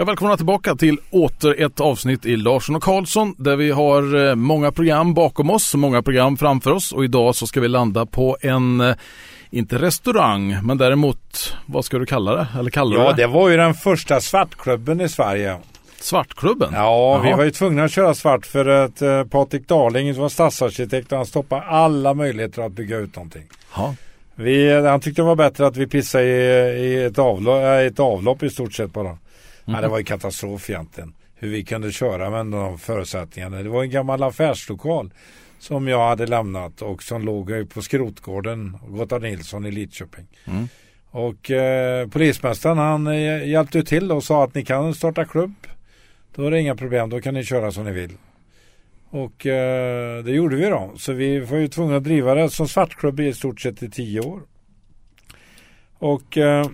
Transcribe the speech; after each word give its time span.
Ja, 0.00 0.04
välkomna 0.04 0.36
tillbaka 0.36 0.74
till 0.74 0.98
åter 1.10 1.62
ett 1.62 1.80
avsnitt 1.80 2.26
i 2.26 2.36
Larsson 2.36 2.76
och 2.76 2.82
Karlsson 2.82 3.34
där 3.38 3.56
vi 3.56 3.70
har 3.70 4.28
eh, 4.28 4.34
många 4.34 4.72
program 4.72 5.14
bakom 5.14 5.50
oss, 5.50 5.74
många 5.74 6.02
program 6.02 6.36
framför 6.36 6.70
oss 6.70 6.92
och 6.92 7.04
idag 7.04 7.34
så 7.34 7.46
ska 7.46 7.60
vi 7.60 7.68
landa 7.68 8.06
på 8.06 8.36
en, 8.40 8.80
eh, 8.80 8.94
inte 9.50 9.78
restaurang, 9.78 10.58
men 10.62 10.78
däremot, 10.78 11.56
vad 11.66 11.84
ska 11.84 11.98
du 11.98 12.06
kalla 12.06 12.34
det? 12.34 12.46
Eller 12.58 12.70
kallar 12.70 12.96
Ja, 12.96 13.12
det? 13.12 13.22
det 13.22 13.26
var 13.26 13.48
ju 13.48 13.56
den 13.56 13.74
första 13.74 14.20
svartklubben 14.20 15.00
i 15.00 15.08
Sverige. 15.08 15.56
Svartklubben? 16.00 16.70
Ja, 16.74 17.18
vi 17.22 17.28
Jaha. 17.28 17.36
var 17.36 17.44
ju 17.44 17.50
tvungna 17.50 17.84
att 17.84 17.92
köra 17.92 18.14
svart 18.14 18.46
för 18.46 18.66
att 18.66 19.02
eh, 19.02 19.24
Patrik 19.24 19.68
Darling 19.68 20.14
som 20.14 20.22
var 20.22 20.28
stadsarkitekt 20.28 21.12
och 21.12 21.18
han 21.18 21.26
stoppade 21.26 21.62
alla 21.62 22.14
möjligheter 22.14 22.62
att 22.62 22.72
bygga 22.72 22.96
ut 22.96 23.16
någonting. 23.16 23.44
Ja. 23.76 23.94
Vi, 24.34 24.86
han 24.86 25.00
tyckte 25.00 25.22
det 25.22 25.26
var 25.26 25.36
bättre 25.36 25.66
att 25.66 25.76
vi 25.76 25.86
pissade 25.86 26.24
i, 26.24 26.84
i 26.84 27.04
ett, 27.04 27.18
avlopp, 27.18 27.62
äh, 27.62 27.70
ett 27.86 28.00
avlopp 28.00 28.42
i 28.42 28.50
stort 28.50 28.72
sett 28.74 28.92
bara. 28.92 29.16
Ja, 29.74 29.80
det 29.80 29.88
var 29.88 29.98
ju 29.98 30.04
katastrof 30.04 30.70
egentligen. 30.70 31.14
Hur 31.34 31.48
vi 31.48 31.64
kunde 31.64 31.92
köra 31.92 32.30
med 32.30 32.60
de 32.60 32.78
förutsättningarna. 32.78 33.62
Det 33.62 33.68
var 33.68 33.82
en 33.82 33.90
gammal 33.90 34.22
affärslokal 34.22 35.10
som 35.58 35.88
jag 35.88 36.08
hade 36.08 36.26
lämnat 36.26 36.82
och 36.82 37.02
som 37.02 37.22
låg 37.22 37.70
på 37.74 37.82
skrotgården 37.82 38.76
Gotthard 38.88 39.22
Nilsson 39.22 39.66
i 39.66 39.70
Lidköping. 39.70 40.26
Mm. 40.44 40.68
Och 41.10 41.50
eh, 41.50 42.08
polismästaren 42.08 42.78
han 42.78 43.06
eh, 43.06 43.48
hjälpte 43.48 43.82
till 43.82 44.12
och 44.12 44.24
sa 44.24 44.44
att 44.44 44.54
ni 44.54 44.64
kan 44.64 44.94
starta 44.94 45.24
klubb. 45.24 45.54
Då 46.34 46.46
är 46.46 46.50
det 46.50 46.60
inga 46.60 46.76
problem, 46.76 47.10
då 47.10 47.20
kan 47.20 47.34
ni 47.34 47.44
köra 47.44 47.72
som 47.72 47.84
ni 47.84 47.92
vill. 47.92 48.12
Och 49.10 49.46
eh, 49.46 50.24
det 50.24 50.32
gjorde 50.32 50.56
vi 50.56 50.66
då. 50.66 50.92
Så 50.96 51.12
vi 51.12 51.38
var 51.38 51.58
ju 51.58 51.68
tvungna 51.68 51.96
att 51.96 52.04
driva 52.04 52.34
det 52.34 52.50
som 52.50 52.68
svartklubb 52.68 53.20
i 53.20 53.32
stort 53.32 53.60
sett 53.60 53.82
i 53.82 53.90
tio 53.90 54.20
år. 54.20 54.40
Och 55.98 56.38
eh, 56.38 56.66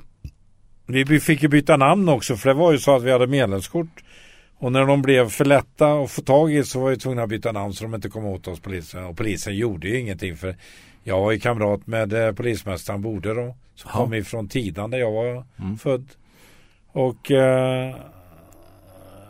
vi 0.87 1.21
fick 1.21 1.43
ju 1.43 1.49
byta 1.49 1.77
namn 1.77 2.09
också 2.09 2.37
för 2.37 2.49
det 2.49 2.55
var 2.55 2.73
ju 2.73 2.79
så 2.79 2.97
att 2.97 3.03
vi 3.03 3.13
hade 3.13 3.27
medlemskort. 3.27 4.05
Och 4.59 4.73
när 4.73 4.87
de 4.87 5.03
blev 5.03 5.29
för 5.29 5.45
lätta 5.45 5.93
att 5.93 6.11
få 6.11 6.23
tag 6.23 6.53
i 6.53 6.65
så 6.65 6.81
var 6.81 6.91
vi 6.91 6.97
tvungna 6.97 7.23
att 7.23 7.29
byta 7.29 7.53
namn 7.53 7.73
så 7.73 7.85
de 7.85 7.95
inte 7.95 8.09
kom 8.09 8.25
åt 8.27 8.49
oss 8.49 8.61
polisen. 8.61 9.05
Och 9.05 9.17
polisen 9.17 9.57
gjorde 9.57 9.89
ju 9.89 10.01
ingenting 10.01 10.37
för 10.37 10.57
jag 11.03 11.21
var 11.21 11.33
ju 11.33 11.41
kamrat 11.41 11.87
med 11.87 12.13
eh, 12.13 12.33
polismästaren 12.33 13.03
Borde 13.03 13.35
då. 13.35 13.57
Som 13.75 13.91
Ja. 13.95 14.01
kom 14.01 14.15
ifrån 14.15 14.49
Tidan 14.49 14.91
där 14.91 14.99
jag 14.99 15.13
var 15.13 15.45
Mm. 15.61 15.79
född. 15.79 16.07
Och, 16.93 17.31
eh, 17.31 17.95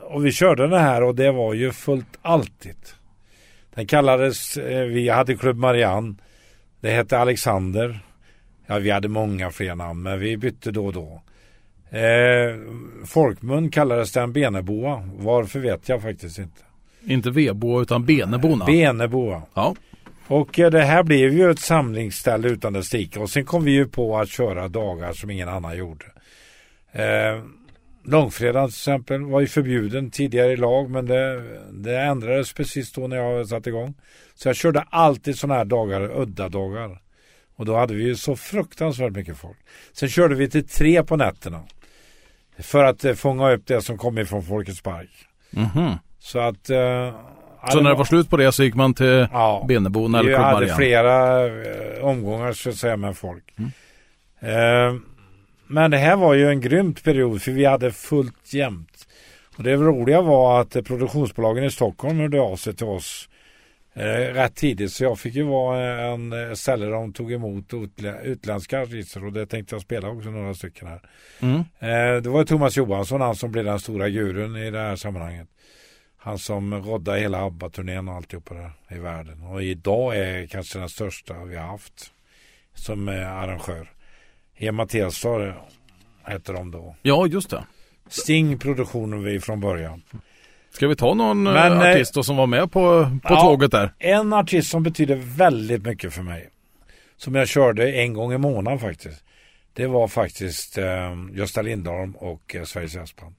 och 0.02 0.26
vi 0.26 0.32
körde 0.32 0.66
det 0.68 0.78
här 0.78 1.02
och 1.02 1.14
det 1.14 1.32
var 1.32 1.54
ju 1.54 1.72
fullt 1.72 2.18
alltid. 2.22 2.76
Den 3.74 3.86
kallades, 3.86 4.56
eh, 4.56 4.84
vi 4.86 5.08
hade 5.08 5.36
Klubb 5.36 5.56
Marianne. 5.56 6.14
Det 6.80 6.90
hette 6.90 7.18
Alexander. 7.18 7.98
Ja, 8.66 8.78
vi 8.78 8.90
hade 8.90 9.08
många 9.08 9.50
fler 9.50 9.74
namn 9.74 10.02
men 10.02 10.18
vi 10.20 10.36
bytte 10.36 10.70
då 10.70 10.86
och 10.86 10.92
då. 10.92 11.22
Eh, 11.90 12.56
folkmun 13.06 13.70
kallades 13.70 14.12
den 14.12 14.32
Beneboa. 14.32 15.08
Varför 15.14 15.58
vet 15.58 15.88
jag 15.88 16.02
faktiskt 16.02 16.38
inte. 16.38 16.62
Inte 17.06 17.30
Vebo 17.30 17.82
utan 17.82 18.04
Beneborna. 18.04 18.64
Beneboa. 18.64 19.42
ja. 19.54 19.74
Och 20.26 20.58
eh, 20.58 20.70
det 20.70 20.82
här 20.82 21.02
blev 21.02 21.32
ju 21.32 21.50
ett 21.50 21.58
samlingsställe 21.58 22.48
utan 22.48 22.72
dess 22.72 22.92
like. 22.92 23.20
Och 23.20 23.30
sen 23.30 23.44
kom 23.44 23.64
vi 23.64 23.70
ju 23.70 23.88
på 23.88 24.18
att 24.18 24.28
köra 24.28 24.68
dagar 24.68 25.12
som 25.12 25.30
ingen 25.30 25.48
annan 25.48 25.76
gjorde. 25.76 26.04
Eh, 26.92 27.42
långfredagen 28.04 28.68
till 28.68 28.74
exempel 28.74 29.22
var 29.22 29.40
ju 29.40 29.46
förbjuden 29.46 30.10
tidigare 30.10 30.52
i 30.52 30.56
lag 30.56 30.90
men 30.90 31.06
det, 31.06 31.42
det 31.72 32.00
ändrades 32.00 32.52
precis 32.52 32.92
då 32.92 33.06
när 33.06 33.16
jag 33.16 33.48
satte 33.48 33.68
igång. 33.70 33.94
Så 34.34 34.48
jag 34.48 34.56
körde 34.56 34.80
alltid 34.80 35.38
sådana 35.38 35.58
här 35.58 35.64
dagar, 35.64 36.20
udda 36.20 36.48
dagar. 36.48 37.00
Och 37.56 37.66
då 37.66 37.76
hade 37.76 37.94
vi 37.94 38.04
ju 38.04 38.16
så 38.16 38.36
fruktansvärt 38.36 39.12
mycket 39.12 39.36
folk. 39.36 39.56
Sen 39.92 40.08
körde 40.08 40.34
vi 40.34 40.50
till 40.50 40.68
tre 40.68 41.02
på 41.02 41.16
nätterna. 41.16 41.64
För 42.58 42.84
att 42.84 43.04
eh, 43.04 43.14
fånga 43.14 43.50
upp 43.52 43.66
det 43.66 43.80
som 43.82 43.98
kom 43.98 44.18
ifrån 44.18 44.42
Folkets 44.42 44.80
Park. 44.80 45.10
Mhm. 45.50 45.92
Så 46.18 46.38
att... 46.38 46.70
Eh, 46.70 47.14
Så 47.70 47.80
när 47.80 47.90
det 47.90 47.96
var 47.96 48.04
slut 48.04 48.30
på 48.30 48.36
det 48.36 48.52
så 48.52 48.64
gick 48.64 48.74
man 48.74 48.94
till 48.94 49.28
Ja. 49.32 49.64
Beneborna 49.68 50.18
eller 50.18 50.30
Vi 50.30 50.36
hade 50.36 50.74
flera 50.74 51.46
eh, 51.46 52.04
omgångar 52.04 52.52
så 52.52 52.68
att 52.68 52.76
säga 52.76 52.96
med 52.96 53.16
folk. 53.16 53.44
Mm. 53.58 53.70
Eh, 54.40 55.00
men 55.66 55.90
det 55.90 55.96
här 55.98 56.16
var 56.16 56.34
ju 56.34 56.48
en 56.48 56.60
grymt 56.60 57.04
period 57.04 57.42
för 57.42 57.52
vi 57.52 57.64
hade 57.64 57.92
fullt 57.92 58.54
jämt. 58.54 59.06
Och 59.56 59.62
det 59.62 59.76
roliga 59.76 60.20
var 60.22 60.60
att 60.60 60.70
produktionsbolagen 60.84 61.64
i 61.64 61.70
Stockholm 61.70 62.18
hörde 62.20 62.40
av 62.40 62.56
sig 62.56 62.74
till 62.76 62.86
oss 62.86 63.28
rätt 64.04 64.54
tidigt. 64.54 64.92
Så 64.92 65.04
jag 65.04 65.18
fick 65.18 65.34
ju 65.34 65.42
vara 65.42 66.00
en 66.12 66.32
eh, 66.32 66.52
ställe 66.54 66.84
där 66.84 66.92
de 66.92 67.12
tog 67.12 67.32
emot 67.32 67.72
utlä- 67.72 68.22
utländska 68.22 68.82
artister 68.82 69.24
och 69.24 69.32
det 69.32 69.46
tänkte 69.46 69.74
jag 69.74 69.82
spela 69.82 70.08
också 70.08 70.30
några 70.30 70.54
stycken 70.54 70.88
här. 70.88 71.00
Mm. 71.40 71.58
Eh, 71.58 72.22
det 72.22 72.28
var 72.28 72.44
Thomas 72.44 72.76
Johansson, 72.76 73.20
han 73.20 73.36
som 73.36 73.52
blev 73.52 73.64
den 73.64 73.80
stora 73.80 74.08
gurun 74.08 74.56
i 74.56 74.70
det 74.70 74.78
här 74.78 74.96
sammanhanget. 74.96 75.48
Han 76.16 76.38
som 76.38 76.74
roddade 76.74 77.20
hela 77.20 77.38
ABBA-turnén 77.42 78.08
och 78.08 78.14
alltihopa 78.14 78.54
där 78.54 78.70
i 78.90 78.98
världen. 78.98 79.42
Och 79.42 79.62
idag 79.62 80.16
är 80.16 80.46
kanske 80.46 80.78
den 80.78 80.88
största 80.88 81.44
vi 81.44 81.56
har 81.56 81.66
haft 81.66 82.12
som 82.74 83.08
eh, 83.08 83.32
arrangör. 83.32 83.90
Ema 84.56 84.86
Telstar 84.86 85.62
hette 86.22 86.52
de 86.52 86.70
då. 86.70 86.96
Ja, 87.02 87.26
just 87.26 87.50
det. 87.50 87.64
Sting 88.08 88.58
produktionen 88.58 89.24
vi 89.24 89.40
från 89.40 89.60
början. 89.60 90.02
Ska 90.76 90.86
vi 90.86 90.96
ta 90.96 91.14
någon 91.14 91.46
eh, 91.46 91.52
Men, 91.52 91.72
eh, 91.72 91.78
artist 91.78 92.14
då 92.14 92.22
som 92.22 92.36
var 92.36 92.46
med 92.46 92.72
på, 92.72 93.10
på 93.22 93.34
ja. 93.34 93.40
tåget 93.40 93.70
där? 93.70 93.94
En 93.98 94.32
artist 94.32 94.70
som 94.70 94.82
betyder 94.82 95.16
väldigt 95.16 95.86
mycket 95.86 96.12
för 96.12 96.22
mig. 96.22 96.50
Som 97.16 97.34
jag 97.34 97.48
körde 97.48 97.92
en 97.92 98.12
gång 98.12 98.32
i 98.32 98.38
månaden 98.38 98.78
faktiskt. 98.78 99.24
Det 99.72 99.86
var 99.86 100.08
faktiskt 100.08 100.78
eh, 100.78 100.84
Gösta 101.32 101.62
Lindholm 101.62 102.16
och 102.16 102.54
eh, 102.54 102.64
Sveriges 102.64 102.94
Jazzband. 102.94 103.34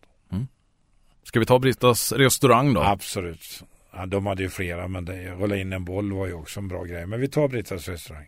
Ska 1.24 1.40
vi 1.40 1.46
ta 1.46 1.60
Brittas 1.60 2.12
restaurang 2.12 2.74
då? 2.74 2.82
Absolut. 2.82 3.64
Ja, 3.94 4.06
de 4.06 4.26
hade 4.26 4.44
ju 4.44 4.50
flera 4.50 4.88
men 4.88 5.06
det, 5.06 5.32
rulla 5.32 5.56
in 5.56 5.74
en 5.74 5.86
boll 5.86 6.14
var 6.14 6.28
ju 6.28 6.34
också 6.34 6.60
en 6.60 6.68
bra 6.68 6.84
grej. 6.84 7.06
Men 7.06 7.22
vi 7.22 7.28
tar 7.28 7.48
Brittas 7.48 7.88
restaurang. 7.90 8.28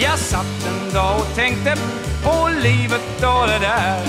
Jag 0.00 0.18
satt 0.18 0.66
en 0.66 0.94
dag 0.94 1.20
och 1.20 1.34
tänkte 1.34 1.76
på 2.24 2.48
livet 2.62 3.16
och 3.16 3.46
det 3.46 3.58
där. 3.60 4.02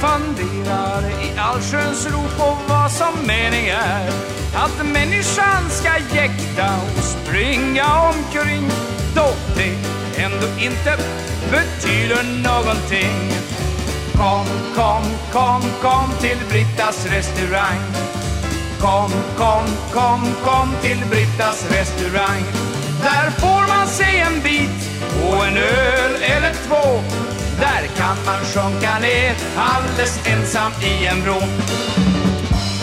Funderade 0.00 1.08
i 1.08 1.38
allsköns 1.38 2.06
ro 2.06 2.22
på 2.38 2.56
vad 2.68 2.90
som 2.90 3.26
mening 3.26 3.66
är. 3.66 4.08
Att 4.54 4.86
människan 4.92 5.70
ska 5.70 5.90
jäkta 6.14 6.74
och 6.96 7.04
springa 7.04 7.84
omkring. 7.84 8.70
Då 9.14 9.34
det 9.56 10.22
ändå 10.22 10.46
inte 10.60 10.98
betyder 11.50 12.22
någonting. 12.42 13.32
Kom, 14.12 14.46
kom, 14.74 15.02
kom, 15.32 15.62
kom 15.82 16.10
till 16.20 16.38
Brittas 16.50 17.06
restaurang. 17.06 17.80
Kom, 18.80 19.10
kom, 19.36 19.64
kom, 19.92 20.20
kom 20.44 20.68
till 20.82 21.02
Brittas 21.10 21.70
restaurang. 21.70 22.71
Där 23.02 23.30
får 23.30 23.68
man 23.68 23.86
sig 23.86 24.20
en 24.20 24.42
bit 24.42 24.90
och 25.24 25.46
en 25.46 25.56
öl 25.56 26.14
eller 26.22 26.52
två. 26.68 27.02
Där 27.60 27.86
kan 27.96 28.16
man 28.26 28.40
sjunka 28.44 28.98
ner 28.98 29.34
alldeles 29.56 30.26
ensam 30.26 30.72
i 30.82 31.06
en 31.06 31.22
vrå. 31.22 31.42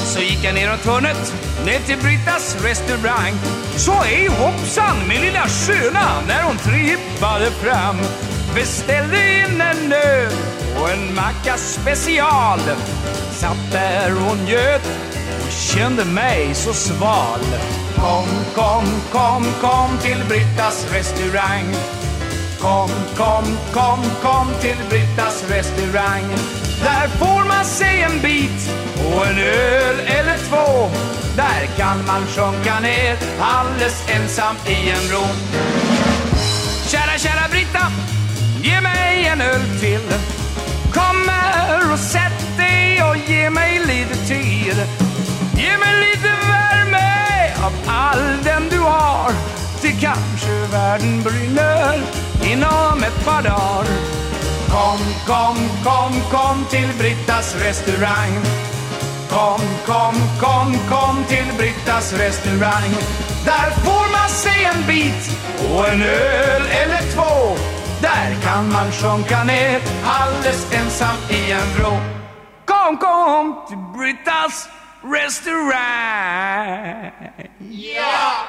Så 0.05 0.19
gick 0.19 0.43
jag 0.43 0.53
neråt 0.55 0.85
hörnet, 0.85 1.33
ner 1.65 1.79
till 1.79 1.97
Brittas 1.97 2.57
restaurang. 2.63 3.33
Så 3.75 3.91
hej 3.91 4.27
hoppsan 4.27 4.95
min 5.07 5.21
lilla 5.21 5.47
sköna 5.47 6.21
när 6.27 6.43
hon 6.43 6.57
trippade 6.57 7.51
fram. 7.51 7.97
Beställde 8.55 9.17
in 9.17 9.61
en 9.61 9.93
öl 9.93 10.33
och 10.81 10.89
en 10.89 11.15
macka 11.15 11.57
special. 11.57 12.59
Satt 13.31 13.71
där 13.71 14.11
och 14.29 14.37
njöt 14.37 14.89
och 15.45 15.51
kände 15.51 16.05
mig 16.05 16.55
så 16.55 16.73
sval. 16.73 17.39
Kom, 18.01 18.27
kom, 18.55 18.85
kom, 19.11 19.45
kom 19.61 19.97
till 20.01 20.23
Brittas 20.27 20.87
restaurang. 20.93 21.75
Kom, 22.59 22.89
kom, 23.17 23.57
kom, 23.73 23.99
kom 24.21 24.47
till 24.61 24.77
Brittas 24.89 25.43
restaurang. 25.49 26.23
Där 26.83 27.07
får 27.07 27.47
man 27.47 27.65
sig 27.65 28.01
en 28.01 28.21
bit 28.21 28.71
och 28.97 29.25
en 29.25 29.37
öl 29.37 29.99
eller 29.99 30.37
två. 30.49 30.89
Där 31.35 31.65
kan 31.77 32.05
man 32.05 32.27
sjunka 32.27 32.79
ner 32.79 33.17
alldeles 33.41 34.09
ensam 34.09 34.55
i 34.67 34.89
en 34.89 35.07
vrå 35.09 35.27
Kära, 36.87 37.17
kära 37.17 37.47
Britta, 37.51 37.91
ge 38.63 38.81
mig 38.81 39.25
en 39.25 39.41
öl 39.41 39.79
till. 39.79 40.13
Kom 40.93 41.29
här 41.29 41.91
och 41.93 41.99
sätt 41.99 42.57
dig 42.57 43.03
och 43.03 43.17
ge 43.17 43.49
mig 43.49 43.79
lite 43.79 44.15
tid. 44.27 45.08
Ge 45.59 45.77
mig 45.77 45.93
lite 45.99 46.27
värme 46.27 47.53
av 47.65 47.73
all 47.87 48.43
den 48.43 48.69
du 48.69 48.79
har 48.79 49.31
Till 49.81 49.99
kanske 50.01 50.51
världen 50.71 51.23
brinner 51.23 52.01
inom 52.43 53.03
ett 53.03 53.25
par 53.25 53.41
dagar 53.41 53.85
Kom, 54.69 54.99
kom, 55.27 55.57
kom, 55.83 56.13
kom 56.31 56.65
till 56.69 56.89
Brittas 56.99 57.55
restaurang 57.55 58.33
Kom, 59.29 59.61
kom, 59.85 60.15
kom, 60.39 60.77
kom 60.89 61.23
till 61.27 61.45
Brittas 61.57 62.13
restaurang 62.13 62.91
Där 63.45 63.69
får 63.83 64.11
man 64.11 64.29
se 64.29 64.63
en 64.63 64.87
bit 64.87 65.31
och 65.71 65.89
en 65.89 66.01
öl 66.01 66.63
eller 66.81 67.11
två. 67.13 67.57
Där 68.01 68.41
kan 68.43 68.71
man 68.71 68.91
sjunka 68.91 69.43
ner 69.43 69.81
alldeles 70.05 70.73
ensam 70.73 71.15
i 71.29 71.51
en 71.51 71.73
vrå. 71.77 71.97
Kom, 72.65 72.97
kom 72.97 73.65
till 73.67 73.77
Brittas 73.77 74.69
restaurang. 75.03 76.51
Ja! 77.69 78.47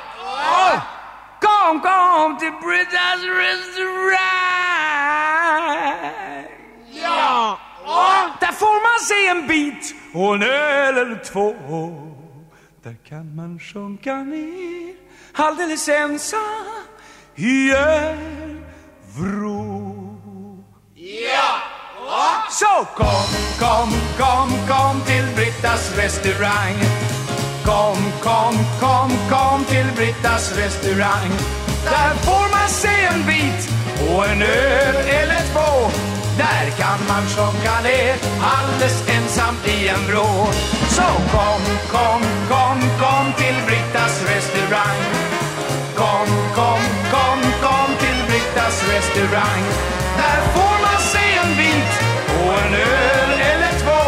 Kom, 1.40 1.80
kom 1.80 2.38
till 2.38 2.52
Brittas 2.52 3.22
restaurang. 3.22 4.10
Ja! 6.92 7.58
Där 8.40 8.52
får 8.52 8.82
man 8.82 9.00
se 9.00 9.26
en 9.26 9.46
bit 9.46 9.94
och 10.14 10.34
en 10.34 10.42
öl 10.42 10.98
eller 10.98 11.24
två. 11.24 11.54
Där 12.82 12.96
kan 13.08 13.36
man 13.36 13.58
sjunka 13.58 14.16
ner 14.16 14.94
alldeles 15.32 15.88
ensam 15.88 16.40
i 17.34 17.70
en 17.74 18.64
vrå. 19.16 19.96
Ja! 20.94 21.79
Så 22.50 22.86
kom, 22.96 23.30
kom, 23.58 23.90
kom, 24.18 24.50
kom 24.68 25.00
till 25.06 25.24
Brittas 25.36 25.96
restaurang. 25.96 26.76
Kom, 27.64 27.96
kom, 28.20 28.54
kom, 28.80 29.10
kom 29.30 29.64
till 29.64 29.86
Brittas 29.96 30.56
restaurang. 30.56 31.30
Där 31.84 32.14
får 32.14 32.50
man 32.50 32.68
se 32.68 33.04
en 33.12 33.26
bit 33.26 33.70
och 34.10 34.26
en 34.26 34.42
öl 34.42 34.96
eller 35.08 35.40
två. 35.52 35.90
Där 36.38 36.70
kan 36.78 36.98
man 37.08 37.22
sjunka 37.28 37.80
ner 37.82 38.14
alldeles 38.42 39.08
ensam 39.08 39.54
i 39.64 39.88
en 39.88 40.06
vrå. 40.06 40.46
Så 40.88 41.08
kom, 41.34 41.62
kom, 41.90 42.22
kom, 42.48 42.80
kom 43.00 43.32
till 43.36 43.56
Brittas 43.66 44.22
restaurang. 44.30 45.00
Kom, 45.94 46.28
kom, 46.54 46.82
kom, 47.10 47.40
kom 47.62 47.96
till 47.98 48.18
Brittas 48.28 48.84
restaurang. 48.92 49.64
Där 50.16 50.40
får 50.54 50.76
man 50.82 51.00
se 51.00 51.29
en 52.40 52.52
en 52.66 52.74
öl 52.74 53.30
eller 53.50 53.72
två. 53.82 54.02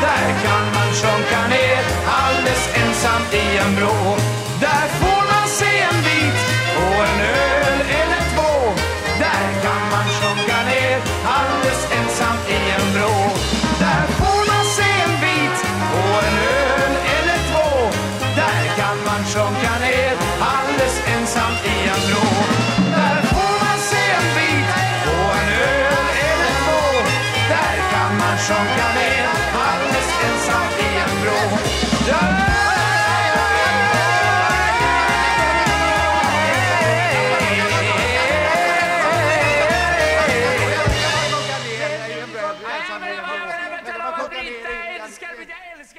Där 0.00 0.26
kan 0.44 0.64
man 0.74 0.88
sjunka 1.00 1.40
ner 1.48 1.82
alldeles 2.06 2.68
ensam 2.74 3.22
i 3.32 3.58
en 3.58 3.76
vrå. 3.76 4.21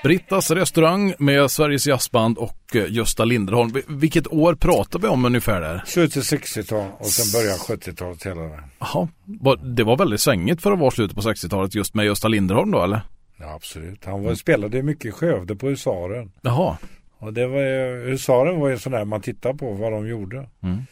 Brittas 0.03 0.51
restaurang 0.51 1.13
med 1.19 1.51
Sveriges 1.51 1.87
jazzband 1.87 2.37
och 2.37 2.75
eh, 2.75 2.85
Gösta 2.89 3.25
Linderholm. 3.25 3.71
Vi- 3.73 3.83
Vilket 3.87 4.27
år 4.27 4.55
pratar 4.55 4.99
vi 4.99 5.07
om 5.07 5.25
ungefär 5.25 5.61
där? 5.61 5.83
Slutet 5.85 6.23
60-tal 6.23 6.87
och 6.97 7.05
sen 7.05 7.39
börjar 7.41 7.57
70-talet 7.57 8.25
hela 8.25 8.41
det. 8.41 8.63
Jaha, 8.79 9.07
det 9.63 9.83
var 9.83 9.97
väldigt 9.97 10.21
svängigt 10.21 10.61
för 10.61 10.71
att 10.71 10.79
vara 10.79 10.91
slutet 10.91 11.15
på 11.15 11.21
60-talet 11.21 11.75
just 11.75 11.93
med 11.93 12.05
Gösta 12.05 12.27
Linderholm 12.27 12.71
då 12.71 12.83
eller? 12.83 13.01
Ja, 13.39 13.53
absolut. 13.53 14.05
Han 14.05 14.23
var, 14.23 14.35
spelade 14.35 14.83
mycket 14.83 15.05
i 15.05 15.11
Skövde 15.11 15.55
på 15.55 15.67
Husaren. 15.67 16.31
Jaha, 16.41 16.77
Och 17.19 17.33
det 17.33 17.47
var 17.47 17.61
ju, 17.61 18.09
Husaren 18.09 18.59
var 18.59 18.69
ju 18.69 18.77
sån 18.77 18.91
där 18.91 19.05
man 19.05 19.21
tittar 19.21 19.53
på 19.53 19.73
vad 19.73 19.91
de 19.91 20.07
gjorde. 20.07 20.49
Mm. 20.63 20.85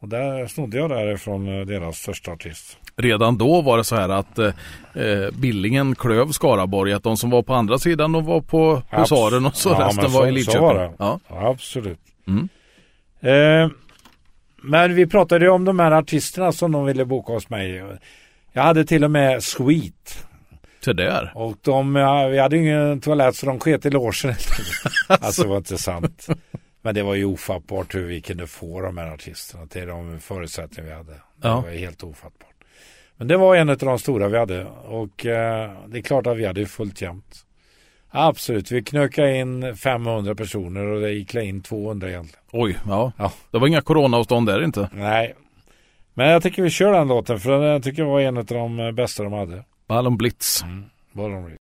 Och 0.00 0.08
där 0.08 0.46
snodde 0.46 0.76
jag 0.76 0.90
därifrån 0.90 1.60
eh, 1.60 1.66
deras 1.66 1.96
största 1.98 2.30
artist. 2.32 2.76
Redan 2.96 3.38
då 3.38 3.60
var 3.62 3.78
det 3.78 3.84
så 3.84 3.96
här 3.96 4.08
att 4.08 4.38
eh, 4.38 4.52
eh, 4.94 5.30
Billingen 5.32 5.94
klöv 5.94 6.30
Skaraborg, 6.32 6.92
att 6.92 7.02
de 7.02 7.16
som 7.16 7.30
var 7.30 7.42
på 7.42 7.54
andra 7.54 7.78
sidan 7.78 8.12
de 8.12 8.24
var 8.24 8.40
på 8.40 8.82
Husaren 8.90 9.46
och 9.46 9.56
så 9.56 9.68
Ja, 9.68 9.86
resten 9.86 10.02
men 10.04 10.12
var 10.12 10.20
så- 10.22 10.26
i 10.26 10.30
så 10.30 10.34
Lidköping. 10.34 10.62
var 10.62 10.74
det. 10.74 10.92
Ja. 10.98 11.20
Absolut. 11.28 11.98
Mm. 12.26 12.48
Eh, 13.20 13.70
men 14.62 14.94
vi 14.94 15.06
pratade 15.06 15.44
ju 15.44 15.50
om 15.50 15.64
de 15.64 15.78
här 15.78 15.90
artisterna 15.92 16.52
som 16.52 16.72
de 16.72 16.84
ville 16.84 17.04
boka 17.04 17.32
hos 17.32 17.48
mig. 17.50 17.84
Jag 18.52 18.62
hade 18.62 18.84
till 18.84 19.04
och 19.04 19.10
med 19.10 19.42
Sweet. 19.42 20.26
Så 20.84 20.92
där. 20.92 21.32
Och 21.34 21.56
de, 21.62 21.94
vi 22.30 22.38
hade 22.38 22.56
ingen 22.58 23.00
toalett 23.00 23.36
så 23.36 23.46
de 23.46 23.60
sket 23.60 23.86
i 23.86 23.90
logen. 23.90 24.34
alltså 25.08 25.42
det 25.42 25.48
var 25.48 25.56
inte 25.56 25.78
sant. 25.78 26.26
Men 26.82 26.94
det 26.94 27.02
var 27.02 27.14
ju 27.14 27.24
ofattbart 27.24 27.94
hur 27.94 28.04
vi 28.06 28.20
kunde 28.20 28.46
få 28.46 28.80
de 28.80 28.98
här 28.98 29.06
artisterna 29.14 29.66
till 29.66 29.86
de 29.86 30.20
förutsättningar 30.20 30.90
vi 30.90 30.96
hade. 30.96 31.12
Det 31.12 31.18
Ja. 31.42 31.60
var 31.60 31.70
helt 31.70 32.02
ofattbart. 32.02 32.50
Men 33.16 33.28
det 33.28 33.36
var 33.36 33.56
en 33.56 33.68
av 33.68 33.76
de 33.76 33.98
stora 33.98 34.28
vi 34.28 34.38
hade. 34.38 34.64
Och 34.84 35.26
eh, 35.26 35.70
det 35.86 35.98
är 35.98 36.02
klart 36.02 36.26
att 36.26 36.36
vi 36.36 36.46
hade 36.46 36.66
fullt 36.66 37.00
jämt. 37.02 37.46
Absolut, 38.10 38.70
vi 38.70 38.82
knökade 38.82 39.36
in 39.36 39.76
500 39.76 40.34
personer 40.34 40.86
och 40.86 41.00
det 41.00 41.10
gick 41.10 41.34
in 41.34 41.62
200 41.62 42.08
egentligen. 42.08 42.44
Oj, 42.52 42.78
ja. 42.86 43.12
Ja. 43.18 43.32
Det 43.50 43.58
var 43.58 43.66
inga 43.66 43.80
coronaavstånd 43.80 44.46
där 44.46 44.64
inte. 44.64 44.90
Nej. 44.92 45.34
Men 46.14 46.28
jag 46.28 46.42
tycker 46.42 46.62
vi 46.62 46.70
kör 46.70 46.92
den 46.92 47.08
låten 47.08 47.40
för 47.40 47.62
jag 47.62 47.82
tycker 47.82 48.02
det 48.02 48.08
var 48.08 48.20
en 48.20 48.36
av 48.36 48.44
de 48.44 48.94
bästa 48.94 49.22
de 49.22 49.32
hade. 49.32 49.64
Ballon 49.88 50.16
Blitz. 50.16 50.64
Var 51.12 51.30
de 51.30 51.44
Ready, 51.44 51.56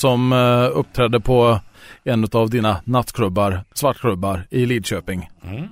som 0.00 0.32
eh, 0.32 0.78
uppträdde 0.78 1.20
på 1.20 1.60
en 2.04 2.26
av 2.32 2.50
dina 2.50 2.80
nattklubbar, 2.84 3.60
svartklubbar 3.74 4.46
i 4.50 4.66
Lidköping. 4.66 5.28
Mm. 5.44 5.68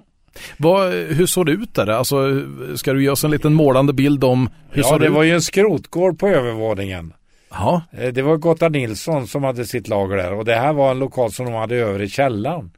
Vad, 0.57 0.93
hur 0.93 1.27
såg 1.27 1.47
det 1.47 1.53
ut 1.53 1.75
där? 1.75 1.87
Alltså, 1.87 2.43
ska 2.77 2.93
du 2.93 3.03
ge 3.03 3.09
oss 3.09 3.25
en 3.25 3.31
liten 3.31 3.55
målande 3.55 3.93
bild 3.93 4.25
om 4.25 4.51
hur 4.71 4.83
Ja, 4.83 4.99
det 4.99 5.07
ut? 5.07 5.13
var 5.13 5.23
ju 5.23 5.33
en 5.35 5.43
skrotgård 5.43 6.19
på 6.19 6.29
övervåningen. 6.29 7.13
Ja, 7.51 7.83
Eh, 7.93 8.13
Det 8.13 8.23
var 8.23 8.37
Gotta 8.37 8.69
Nilsson 8.69 9.27
som 9.27 9.45
hade 9.45 9.65
sitt 9.65 9.89
lager 9.89 10.17
där 10.17 10.33
och 10.35 10.45
det 10.45 10.55
här 10.55 10.73
var 10.73 10.91
en 10.91 10.99
lokal 10.99 11.33
som 11.33 11.47
de 11.47 11.55
hade 11.55 11.77
över 11.77 12.03
i 12.03 12.09
källaren. 12.09 12.71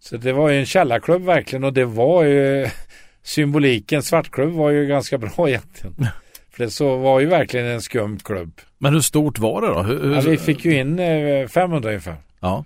Så 0.00 0.16
det 0.16 0.32
var 0.32 0.48
ju 0.50 0.58
en 0.58 0.66
källarklubb 0.66 1.22
verkligen 1.22 1.64
och 1.64 1.72
det 1.72 1.84
var 1.84 2.24
ju 2.24 2.66
symboliken 3.22 4.02
svartklubb 4.02 4.52
var 4.52 4.70
ju 4.70 4.86
ganska 4.86 5.18
bra 5.18 5.48
egentligen. 5.48 6.06
För 6.52 6.64
det 6.64 6.70
så 6.70 6.96
var 6.96 7.20
ju 7.20 7.26
verkligen 7.26 7.66
en 7.66 7.82
skum 7.82 8.18
klubb. 8.18 8.60
men 8.78 8.92
hur 8.94 9.00
stort 9.00 9.38
var 9.38 9.60
det 9.60 9.66
då? 9.66 9.82
Hur, 9.82 10.02
hur, 10.02 10.14
Ja, 10.14 10.20
vi 10.20 10.38
fick 10.38 10.64
ju 10.64 10.78
in 10.78 10.98
eh, 10.98 11.48
500 11.48 11.88
ungefär. 11.88 12.16
ja. 12.40 12.64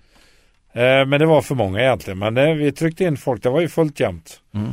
Eh, 0.73 1.05
Men 1.05 1.19
det 1.19 1.25
var 1.25 1.41
för 1.41 1.55
många 1.55 1.79
egentligen. 1.81 2.19
Men 2.19 2.37
eh, 2.37 2.53
vi 2.53 2.71
tryckte 2.71 3.03
in 3.03 3.17
folk, 3.17 3.43
det 3.43 3.49
var 3.49 3.61
ju 3.61 3.67
fullt 3.69 3.99
jämnt. 3.99 4.41
Mm. 4.53 4.67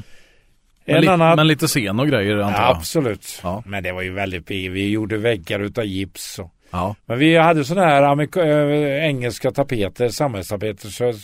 En 0.87 0.95
Men, 0.95 1.01
li- 1.03 1.09
annan... 1.09 1.37
men 1.37 1.47
lite 1.47 1.67
scen 1.67 2.01
och 2.01 2.09
grejer 2.09 2.37
antar 2.39 2.61
Ja, 2.63 2.69
jag. 2.69 2.77
absolut. 2.77 3.41
Ja. 3.43 3.63
Men 3.67 3.83
det 3.83 3.93
var 3.93 4.03
ju 4.03 4.13
väldigt 4.13 4.51
Vi 4.51 4.89
gjorde 4.91 5.17
väggar 5.17 5.61
utav 5.61 5.85
gips. 5.85 6.39
Och... 6.39 6.51
Ja. 6.71 6.97
Men 7.07 7.19
vi 7.19 7.37
hade 7.37 7.65
sådana 7.65 7.87
här 7.87 8.37
äh, 8.39 9.05
engelska 9.07 9.51
tapeter, 9.51 10.09
samhällstapeter. 10.09 10.89
Så 10.89 11.05
det 11.05 11.19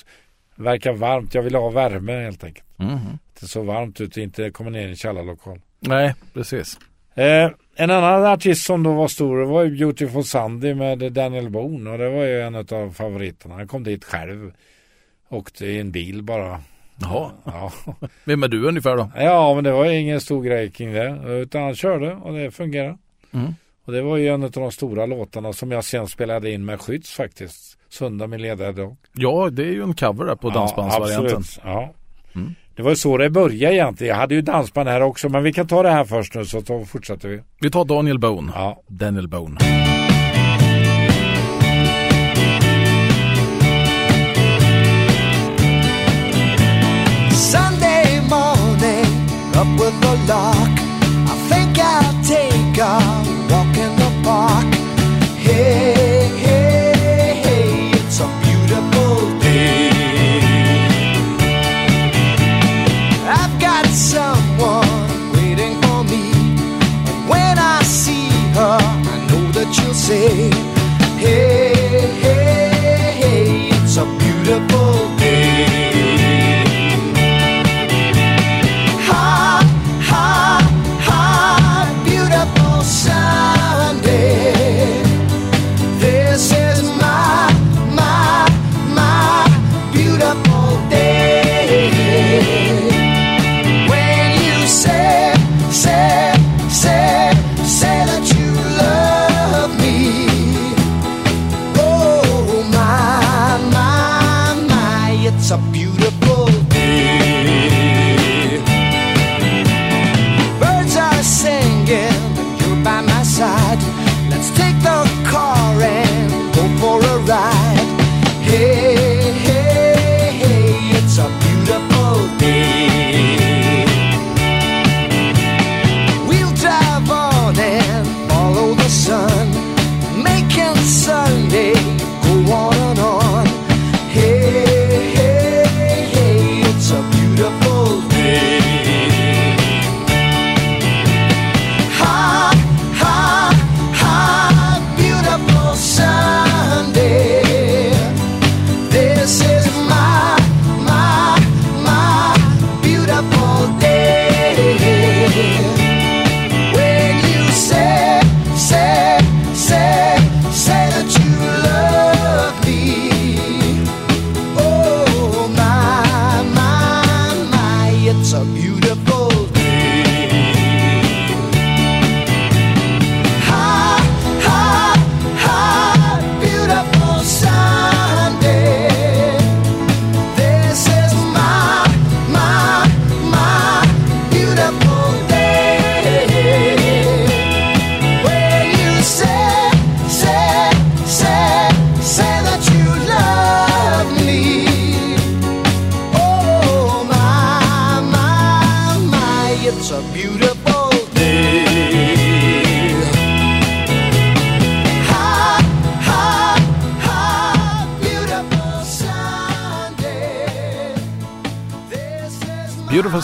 verkar 0.57 0.93
varmt. 0.93 1.35
Jag 1.35 1.43
ville 1.43 1.59
ha 1.59 1.71
värme 1.71 2.13
helt 2.13 2.45
enkelt. 2.45 2.67
Mhm. 2.79 3.19
Det 3.41 3.47
är 3.47 3.49
så 3.49 3.63
varmt 3.63 4.01
ute 4.01 4.21
inte 4.21 4.51
komma 4.51 4.71
ner 4.71 4.87
i 4.87 4.91
en 4.91 4.97
källarlokal. 4.97 5.61
Nej, 5.81 6.15
precis. 6.35 6.79
Eh, 7.15 7.51
en 7.77 7.91
annan 7.91 8.27
artist 8.27 8.67
som 8.67 8.83
då 8.83 8.93
var 8.95 9.09
stor 9.09 9.45
var 9.45 9.67
Beautiful 9.67 10.25
Sunday 10.25 10.75
med 10.75 11.12
Daniel 11.12 11.50
Boone. 11.50 11.91
Och 11.91 11.99
det 11.99 12.11
var 12.11 12.25
ju 12.25 12.41
en 12.43 12.55
av 12.55 12.93
favoriterna. 12.93 13.55
Han 13.55 13.69
kom 13.69 13.85
dit 13.85 14.05
själv. 14.05 14.53
Åkte 15.29 15.67
i 15.67 15.81
en 15.81 15.91
bil 15.91 16.23
bara. 16.23 16.61
Jaha. 17.00 17.31
Ja. 17.45 17.73
Vem 18.25 18.43
är 18.43 18.49
du 18.49 18.69
ungefär 18.69 18.97
då? 18.97 19.11
ja, 19.17 19.55
men 19.55 19.65
det 19.65 19.73
var 19.73 19.85
ju 19.85 19.99
ingen 20.00 20.21
stor 20.21 20.43
grej 20.43 20.71
kring 20.71 20.93
det. 20.93 21.23
Utan 21.27 21.62
han 21.62 21.75
körde 21.75 22.12
och 22.15 22.35
det 22.35 22.50
fungerade. 22.50 22.99
Mm. 23.33 23.55
Och 23.85 23.93
det 23.93 24.03
var 24.03 24.17
ju 24.17 24.29
en 24.29 24.43
av 24.45 24.50
de 24.50 24.73
stora 24.73 25.07
låtarna 25.07 25.53
som 25.53 25.71
jag 25.71 25.85
sen 25.85 26.07
spelade 26.07 26.50
in 26.50 26.65
med 26.65 26.81
Skydds 26.81 27.12
faktiskt. 27.12 27.79
Söndag 27.89 28.27
min 28.27 28.43
ledardag. 28.43 28.97
Ja, 29.12 29.49
det 29.50 29.62
är 29.62 29.73
ju 29.73 29.83
en 29.83 29.95
cover 29.95 30.25
där 30.25 30.37
på 30.37 30.50
dansbandsvarianten. 30.50 31.37
absolut. 31.37 31.61
Ja. 31.65 31.95
Mm. 32.35 32.55
Det 32.77 32.83
var 32.83 32.95
så 32.95 33.17
det 33.17 33.31
började 33.31 33.75
egentligen. 33.75 34.11
Jag 34.11 34.21
hade 34.21 34.35
ju 34.35 34.43
dansband 34.43 34.89
här 34.89 35.01
också 35.01 35.29
men 35.29 35.43
vi 35.43 35.53
kan 35.53 35.67
ta 35.67 35.83
det 35.83 35.91
här 35.91 36.05
först 36.05 36.35
nu 36.35 36.45
så 36.45 36.85
fortsätter 36.85 37.29
vi. 37.29 37.41
Vi 37.61 37.71
tar 37.71 37.85
Daniel 37.85 38.19
Bone. 38.19 38.53
Ja. 38.55 38.83
Daniel 38.89 39.29
Bone. 39.29 39.57
Sunday 47.33 48.21
morning, 48.21 49.11
up 49.61 49.81
with 49.81 50.01
the 50.01 50.15
lark. 50.29 50.77
I 51.27 51.35
think 51.49 51.79
I'll 51.79 52.23
take 52.25 52.79
a 52.79 53.20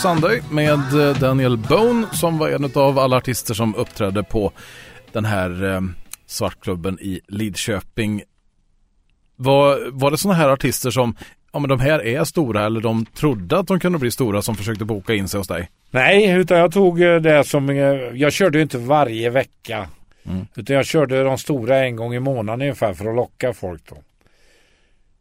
Sunday 0.06 0.40
med 0.50 1.08
eh, 1.08 1.18
Daniel 1.18 1.56
Bone 1.56 2.06
som 2.12 2.38
var 2.38 2.48
en 2.48 2.70
av 2.74 2.98
alla 2.98 3.16
artister 3.16 3.54
som 3.54 3.74
uppträdde 3.74 4.22
på 4.22 4.52
den 5.12 5.24
här 5.24 5.74
eh, 5.74 5.80
svartklubben 6.26 6.98
i 7.00 7.20
Lidköping. 7.28 8.22
Var, 9.36 9.90
var 9.90 10.10
det 10.10 10.18
sådana 10.18 10.38
här 10.38 10.48
artister 10.48 10.90
som, 10.90 11.16
ja 11.52 11.58
men 11.58 11.68
de 11.68 11.80
här 11.80 12.06
är 12.06 12.24
stora 12.24 12.66
eller 12.66 12.80
de 12.80 13.06
trodde 13.06 13.58
att 13.58 13.66
de 13.66 13.80
kunde 13.80 13.98
bli 13.98 14.10
stora 14.10 14.42
som 14.42 14.54
försökte 14.54 14.84
boka 14.84 15.14
in 15.14 15.28
sig 15.28 15.38
hos 15.38 15.48
dig? 15.48 15.70
Nej, 15.90 16.30
utan 16.30 16.58
jag 16.58 16.72
tog 16.72 17.02
eh, 17.02 17.16
det 17.16 17.44
som, 17.44 17.76
jag 18.14 18.32
körde 18.32 18.58
ju 18.58 18.62
inte 18.62 18.78
varje 18.78 19.30
vecka. 19.30 19.88
Mm. 20.26 20.46
Utan 20.56 20.76
jag 20.76 20.86
körde 20.86 21.22
de 21.22 21.38
stora 21.38 21.84
en 21.84 21.96
gång 21.96 22.14
i 22.14 22.20
månaden 22.20 22.60
ungefär 22.60 22.94
för 22.94 23.08
att 23.08 23.16
locka 23.16 23.52
folk 23.52 23.82
då. 23.88 23.96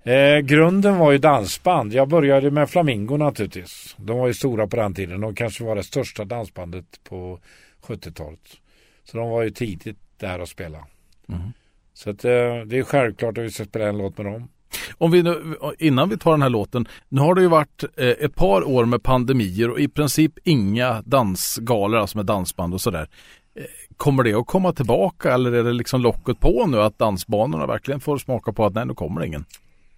Eh, 0.05 0.39
grunden 0.39 0.97
var 0.97 1.11
ju 1.11 1.17
dansband. 1.17 1.93
Jag 1.93 2.07
började 2.09 2.51
med 2.51 2.69
Flamingo 2.69 3.17
naturligtvis. 3.17 3.95
De 3.97 4.17
var 4.17 4.27
ju 4.27 4.33
stora 4.33 4.67
på 4.67 4.75
den 4.75 4.93
tiden. 4.93 5.21
De 5.21 5.35
kanske 5.35 5.63
var 5.63 5.75
det 5.75 5.83
största 5.83 6.25
dansbandet 6.25 6.85
på 7.09 7.39
70-talet. 7.87 8.39
Så 9.03 9.17
de 9.17 9.29
var 9.29 9.43
ju 9.43 9.49
tidigt 9.49 9.97
där 10.19 10.39
att 10.39 10.49
spela. 10.49 10.77
Mm. 11.29 11.41
Så 11.93 12.09
att, 12.09 12.25
eh, 12.25 12.31
det 12.65 12.77
är 12.77 12.83
självklart 12.83 13.37
att 13.37 13.43
vi 13.43 13.51
ska 13.51 13.65
spela 13.65 13.87
en 13.87 13.97
låt 13.97 14.17
med 14.17 14.25
dem. 14.25 14.47
Om 14.97 15.11
vi 15.11 15.23
nu, 15.23 15.55
innan 15.79 16.09
vi 16.09 16.17
tar 16.17 16.31
den 16.31 16.41
här 16.41 16.49
låten, 16.49 16.87
nu 17.09 17.21
har 17.21 17.35
det 17.35 17.41
ju 17.41 17.47
varit 17.47 17.83
eh, 17.97 18.07
ett 18.07 18.35
par 18.35 18.67
år 18.67 18.85
med 18.85 19.03
pandemier 19.03 19.69
och 19.69 19.79
i 19.79 19.87
princip 19.87 20.33
inga 20.43 21.01
dansgalor, 21.01 21.99
alltså 21.99 22.17
med 22.17 22.25
dansband 22.25 22.73
och 22.73 22.81
sådär. 22.81 23.09
Eh, 23.55 23.63
Kommer 23.97 24.23
det 24.23 24.33
att 24.33 24.47
komma 24.47 24.73
tillbaka 24.73 25.33
eller 25.33 25.51
är 25.51 25.63
det 25.63 25.73
liksom 25.73 26.01
locket 26.01 26.39
på 26.39 26.65
nu 26.67 26.81
att 26.81 26.99
dansbanorna 26.99 27.65
verkligen 27.65 27.99
får 27.99 28.17
smaka 28.17 28.53
på 28.53 28.65
att 28.65 28.73
nej, 28.73 28.85
nu 28.85 28.93
kommer 28.93 29.21
det 29.21 29.27
ingen? 29.27 29.45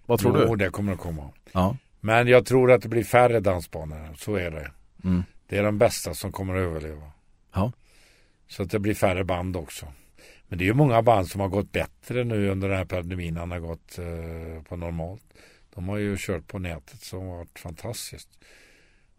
Vad 0.08 0.20
tror 0.20 0.40
Jo, 0.40 0.56
du? 0.56 0.64
det 0.64 0.70
kommer 0.70 0.92
att 0.92 0.98
komma. 0.98 1.30
Ja. 1.52 1.76
Men 2.00 2.28
jag 2.28 2.46
tror 2.46 2.72
att 2.72 2.82
det 2.82 2.88
blir 2.88 3.04
färre 3.04 3.40
dansbanor. 3.40 4.14
Så 4.16 4.34
är 4.34 4.50
det. 4.50 4.70
Mm. 5.04 5.22
Det 5.46 5.56
är 5.58 5.62
de 5.62 5.78
bästa 5.78 6.14
som 6.14 6.32
kommer 6.32 6.54
att 6.54 6.60
överleva. 6.60 7.12
Ja. 7.54 7.72
Så 8.48 8.62
att 8.62 8.70
det 8.70 8.78
blir 8.78 8.94
färre 8.94 9.24
band 9.24 9.56
också. 9.56 9.86
Men 10.48 10.58
det 10.58 10.64
är 10.64 10.66
ju 10.66 10.74
många 10.74 11.02
band 11.02 11.28
som 11.28 11.40
har 11.40 11.48
gått 11.48 11.72
bättre 11.72 12.24
nu 12.24 12.48
under 12.50 12.68
den 12.68 12.78
här 12.78 12.84
pandemin 12.84 13.36
än 13.36 13.50
har 13.50 13.58
gått 13.58 13.98
eh, 13.98 14.62
på 14.68 14.76
normalt. 14.76 15.22
De 15.74 15.88
har 15.88 15.96
ju 15.96 16.16
kört 16.18 16.46
på 16.46 16.58
nätet 16.58 17.00
som 17.00 17.26
har 17.26 17.36
varit 17.36 17.58
fantastiskt. 17.58 18.28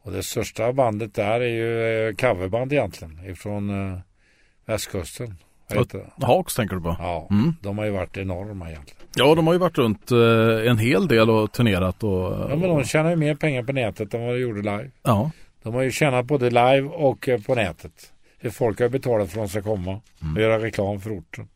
Och 0.02 0.12
det 0.12 0.23
största 0.23 0.73
bandet 0.73 1.13
där 1.13 1.41
är 1.41 1.47
ju 1.47 2.08
eh, 2.08 2.15
coverband 2.15 2.73
egentligen 2.73 3.25
ifrån 3.25 3.69
eh, 3.69 3.99
västkusten. 4.65 5.36
Hawks 6.21 6.55
tänker 6.55 6.75
du 6.75 6.82
på? 6.82 6.95
Ja, 6.99 7.27
Mm. 7.32 7.55
de 7.62 7.77
har 7.77 7.86
ju 7.86 7.91
varit 7.91 8.17
enorma 8.17 8.69
egentligen. 8.69 8.99
Ja, 9.15 9.36
de 9.36 9.47
har 9.47 9.53
ju 9.53 9.60
varit 9.60 9.77
runt 9.77 10.12
eh, 10.12 10.69
en 10.71 10.77
hel 10.77 11.08
del 11.08 11.29
och 11.29 11.51
turnerat 11.51 12.03
och... 12.03 12.12
Ja, 12.49 12.55
men 12.55 12.62
de 12.62 12.84
tjänar 12.84 13.10
ju 13.10 13.15
mer 13.15 13.36
pengar 13.36 13.63
på 13.63 13.73
nätet 13.73 14.13
än 14.13 14.21
vad 14.25 14.34
de 14.36 14.39
gjorde 14.39 14.62
live. 14.62 14.89
ja. 15.03 15.32
De 15.63 15.73
har 15.73 15.82
ju 15.82 15.91
tjänat 15.91 16.25
både 16.25 16.49
live 16.49 16.82
och 16.82 17.29
eh, 17.29 17.41
på 17.41 17.55
nätet. 17.55 17.91
För 18.41 18.49
folk 18.49 18.79
har 18.79 18.89
betalat 18.89 19.29
för 19.32 19.39
att 19.41 19.45
de 19.47 19.49
ska 19.49 19.62
komma 19.62 20.01
och 20.36 20.41
göra 20.41 20.60
reklam 20.63 20.99
för 21.01 21.10
orten. 21.19 21.47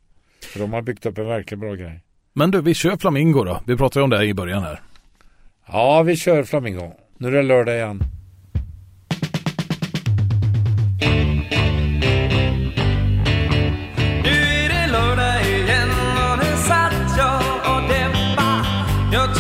För 0.54 0.60
de 0.60 0.73
har 0.73 0.82
byggt 0.82 1.06
upp 1.06 1.17
en 1.17 1.26
verkligt 1.28 1.60
bra 1.60 1.73
grej. 1.76 1.99
Men 2.34 2.52
du, 2.52 2.62
vi 2.62 2.73
kör 2.73 2.97
Flamingo 2.97 3.43
då. 3.43 3.60
Vi 3.67 3.78
pratade 3.78 3.99
ju 3.99 4.04
om 4.04 4.10
det 4.10 4.26
i 4.26 4.34
början 4.34 4.63
här. 4.63 4.80
Ja, 5.67 6.02
vi 6.04 6.15
kör 6.15 6.43
Flamingo. 6.43 6.91
Nu 7.17 7.28
är 7.28 7.32
det 7.32 7.43
lördag 7.43 7.76
igen. 7.76 8.02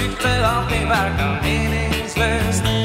Tyckte 0.03 0.47
allting 0.47 0.87
verkade 0.89 1.39
meningslöst. 1.43 2.82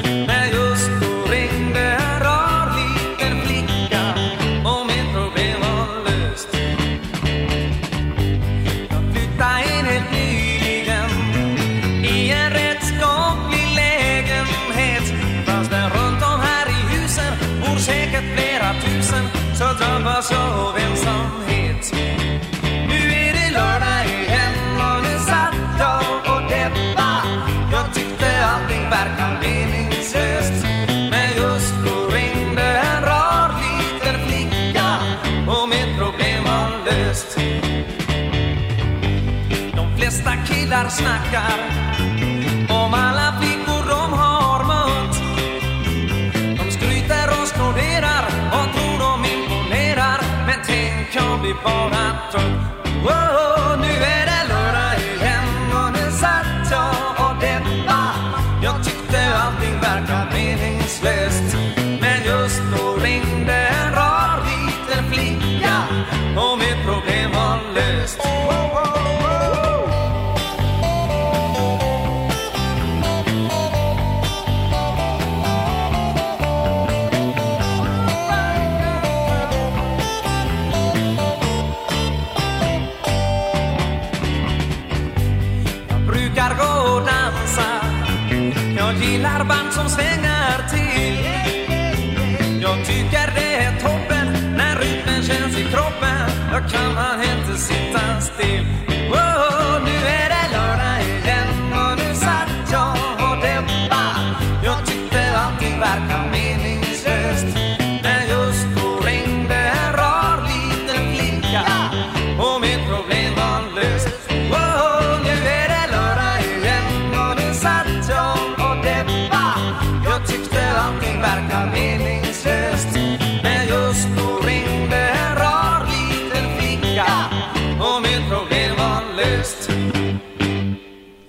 Killar 40.89 40.91
snackar 40.91 41.59
om 42.69 42.95
alla 42.95 43.41
flickor 43.41 43.89
de 43.89 44.13
har 44.13 44.65
mött. 44.65 45.17
De 46.59 46.71
skryter 46.71 47.29
och 47.43 47.49
skroderar 47.49 48.25
och 48.53 48.75
tror 48.75 48.99
de 48.99 49.25
imponerar. 49.25 50.21
Men 50.47 50.59
tänk 50.67 51.15
jag 51.15 51.41
blir 51.41 51.55
bara 51.65 52.31
trött. 52.33 52.58
Kan 96.71 96.95
man 96.95 97.23
inte 97.23 97.59
sitta 97.59 98.21
still. 98.21 98.65
Oh, 99.11 99.85
nu 99.85 99.91
är 99.91 100.29
det 100.29 100.38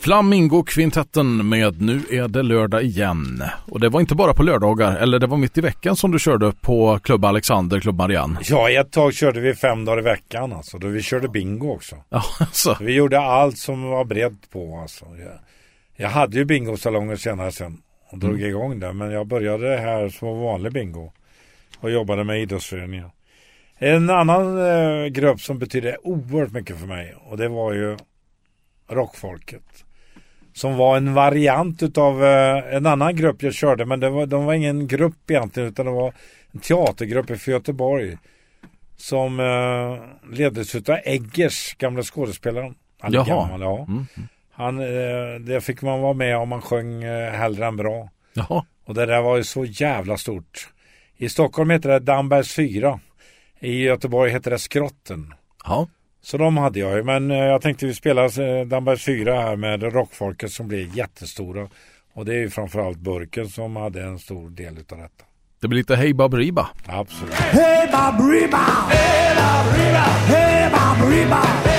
Flamingo-kvintetten 0.09 1.49
med 1.49 1.81
Nu 1.81 2.01
är 2.11 2.27
det 2.27 2.43
lördag 2.43 2.83
igen. 2.83 3.43
Och 3.71 3.79
det 3.79 3.89
var 3.89 3.99
inte 3.99 4.15
bara 4.15 4.33
på 4.33 4.43
lördagar, 4.43 4.95
eller 4.97 5.19
det 5.19 5.27
var 5.27 5.37
mitt 5.37 5.57
i 5.57 5.61
veckan 5.61 5.95
som 5.95 6.11
du 6.11 6.19
körde 6.19 6.51
på 6.61 6.99
Klubb 6.99 7.25
Alexander, 7.25 7.79
Klubb 7.79 7.97
Marianne. 7.97 8.39
Ja, 8.43 8.69
ett 8.69 8.91
tag 8.91 9.13
körde 9.13 9.39
vi 9.39 9.55
fem 9.55 9.85
dagar 9.85 9.99
i 9.99 10.01
veckan 10.01 10.53
alltså. 10.53 10.77
Då 10.77 10.87
vi 10.87 11.01
körde 11.01 11.27
bingo 11.27 11.71
också. 11.71 11.95
Ja, 12.09 12.23
alltså. 12.39 12.77
Vi 12.81 12.93
gjorde 12.93 13.19
allt 13.19 13.57
som 13.57 13.83
var 13.83 14.05
bredd 14.05 14.37
på 14.51 14.79
alltså. 14.81 15.05
Jag, 15.05 15.39
jag 15.95 16.09
hade 16.09 16.37
ju 16.37 16.45
bingosalonger 16.45 17.15
senare 17.15 17.51
sen 17.51 17.77
och 18.11 18.17
drog 18.17 18.41
igång 18.41 18.79
det. 18.79 18.93
Men 18.93 19.11
jag 19.11 19.27
började 19.27 19.77
här 19.77 20.09
som 20.09 20.39
vanlig 20.39 20.73
bingo 20.73 21.11
och 21.79 21.91
jobbade 21.91 22.23
med 22.23 22.41
idrottsföreningar. 22.41 23.11
En 23.77 24.09
annan 24.09 24.57
eh, 24.57 25.05
grupp 25.05 25.41
som 25.41 25.59
betydde 25.59 25.97
oerhört 26.03 26.51
mycket 26.51 26.79
för 26.79 26.87
mig 26.87 27.15
och 27.19 27.37
det 27.37 27.47
var 27.47 27.73
ju 27.73 27.97
rockfolket. 28.87 29.85
Som 30.53 30.77
var 30.77 30.97
en 30.97 31.13
variant 31.13 31.83
utav 31.83 32.23
eh, 32.23 32.75
en 32.75 32.85
annan 32.85 33.15
grupp 33.15 33.43
jag 33.43 33.53
körde 33.53 33.85
men 33.85 33.99
det 33.99 34.09
var, 34.09 34.25
de 34.25 34.45
var 34.45 34.53
ingen 34.53 34.87
grupp 34.87 35.31
egentligen 35.31 35.69
utan 35.69 35.85
det 35.85 35.91
var 35.91 36.13
en 36.51 36.59
teatergrupp 36.59 37.41
för 37.41 37.51
Göteborg. 37.51 38.17
Som 38.97 39.39
eh, 39.39 40.33
leddes 40.37 40.75
utav 40.75 40.97
Eggers, 41.03 41.75
gamla 41.77 42.03
skådespelaren. 42.03 42.75
Han 42.99 43.11
är 43.13 43.15
Jaha. 43.15 43.25
gammal, 43.25 43.61
ja. 43.61 43.85
Mm. 43.87 44.05
Han, 44.51 44.79
eh, 44.79 45.39
det 45.39 45.61
fick 45.61 45.81
man 45.81 46.01
vara 46.01 46.13
med 46.13 46.37
om 46.37 46.49
man 46.49 46.61
sjöng 46.61 47.03
eh, 47.03 47.31
hellre 47.31 47.65
än 47.65 47.77
bra. 47.77 48.09
Jaha. 48.33 48.65
Och 48.85 48.93
det 48.93 49.05
där 49.05 49.21
var 49.21 49.37
ju 49.37 49.43
så 49.43 49.65
jävla 49.65 50.17
stort. 50.17 50.69
I 51.17 51.29
Stockholm 51.29 51.69
heter 51.69 51.89
det 51.89 51.99
Dambergs 51.99 52.55
4. 52.55 52.99
I 53.59 53.83
Göteborg 53.83 54.31
heter 54.31 54.51
det 54.51 54.59
Skrotten. 54.59 55.33
Ja. 55.63 55.87
Så 56.21 56.37
de 56.37 56.57
hade 56.57 56.79
jag 56.79 56.95
ju. 56.97 57.03
Men 57.03 57.31
eh, 57.31 57.37
jag 57.37 57.61
tänkte 57.61 57.85
vi 57.85 57.93
spelar 57.93 58.39
eh, 58.39 58.65
Dambergs 58.65 59.05
4 59.05 59.41
här 59.41 59.55
med 59.55 59.83
rockfolket 59.83 60.51
som 60.51 60.67
blev 60.67 60.97
jättestora. 60.97 61.67
Och 62.13 62.25
det 62.25 62.33
är 62.33 62.39
ju 62.39 62.49
framförallt 62.49 62.97
Burken 62.97 63.49
som 63.49 63.75
hade 63.75 64.03
en 64.03 64.19
stor 64.19 64.49
del 64.49 64.77
utav 64.77 64.97
detta. 64.97 65.23
Det 65.61 65.67
blir 65.67 65.77
lite 65.77 65.95
Hey 65.95 66.13
Baberiba. 66.13 66.69
Absolut. 66.85 67.33
Hey, 67.33 67.87
Baberiba! 67.91 68.57
Hey, 68.89 69.35
Baberiba! 69.35 69.97
Hey, 69.97 70.71
Baberiba! 70.71 71.43
Hey, 71.47 71.49
Baberiba! 71.51 71.78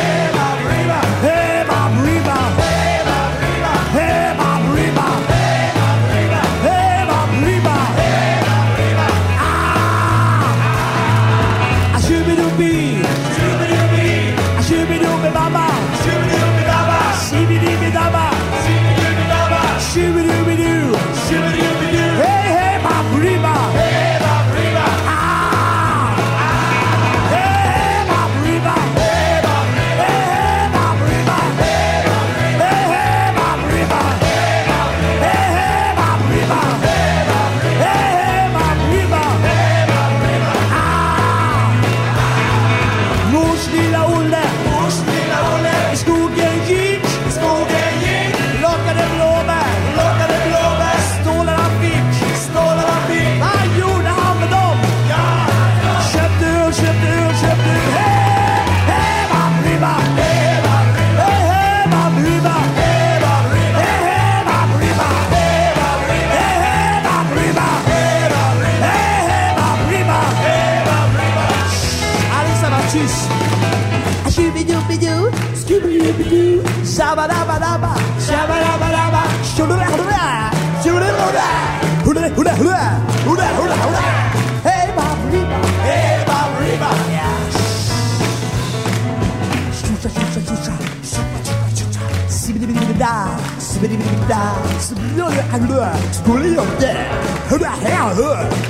스비리비다. 93.81 94.53
스비리리 94.79 95.41
안루아 95.53 95.95
스비리 96.13 96.59
없대. 96.59 97.09
흐라 97.49 97.73
헤아 97.77 98.09
흐 98.11 98.23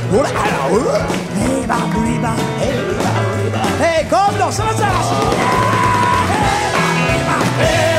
뭐라 0.09 0.29
헤아 0.31 0.69
흐 0.69 0.75
헤바 1.37 1.77
무리바 1.87 2.31
헤바 2.33 3.23
무리바 3.23 3.59
헤 3.81 4.09
건너 4.09 4.51
쓰러져! 4.53 4.85
헤바 6.31 6.69
무리바 6.95 7.31
헤 7.61 7.90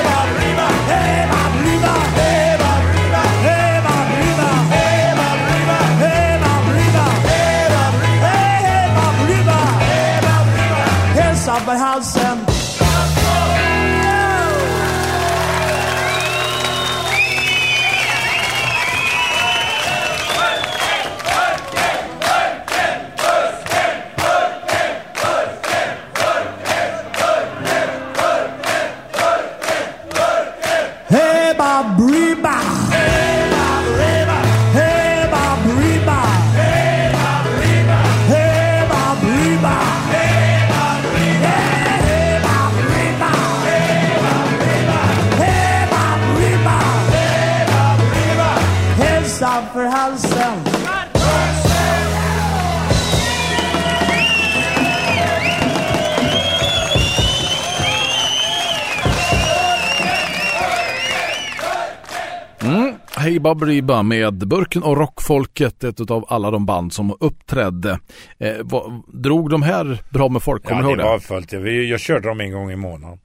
Baberiba 63.41 64.03
med 64.03 64.47
Burken 64.47 64.83
och 64.83 64.97
Rockfolket, 64.97 65.83
ett 65.83 66.11
av 66.11 66.25
alla 66.29 66.51
de 66.51 66.65
band 66.65 66.93
som 66.93 67.17
uppträdde. 67.19 67.99
Eh, 68.39 68.53
vad, 68.63 69.01
drog 69.13 69.49
de 69.49 69.61
här 69.61 70.01
bra 70.09 70.29
med 70.29 70.43
folk? 70.43 70.63
Kommer 70.63 70.81
Ja, 70.81 70.89
du 70.89 70.95
det 70.95 71.01
ihåg 71.01 71.07
det? 71.07 71.11
var 71.11 71.19
fullt. 71.19 71.53
Vi, 71.53 71.89
jag 71.89 71.99
körde 71.99 72.27
dem 72.27 72.41
en 72.41 72.51
gång 72.51 72.71
i 72.71 72.75
månaden. 72.75 73.19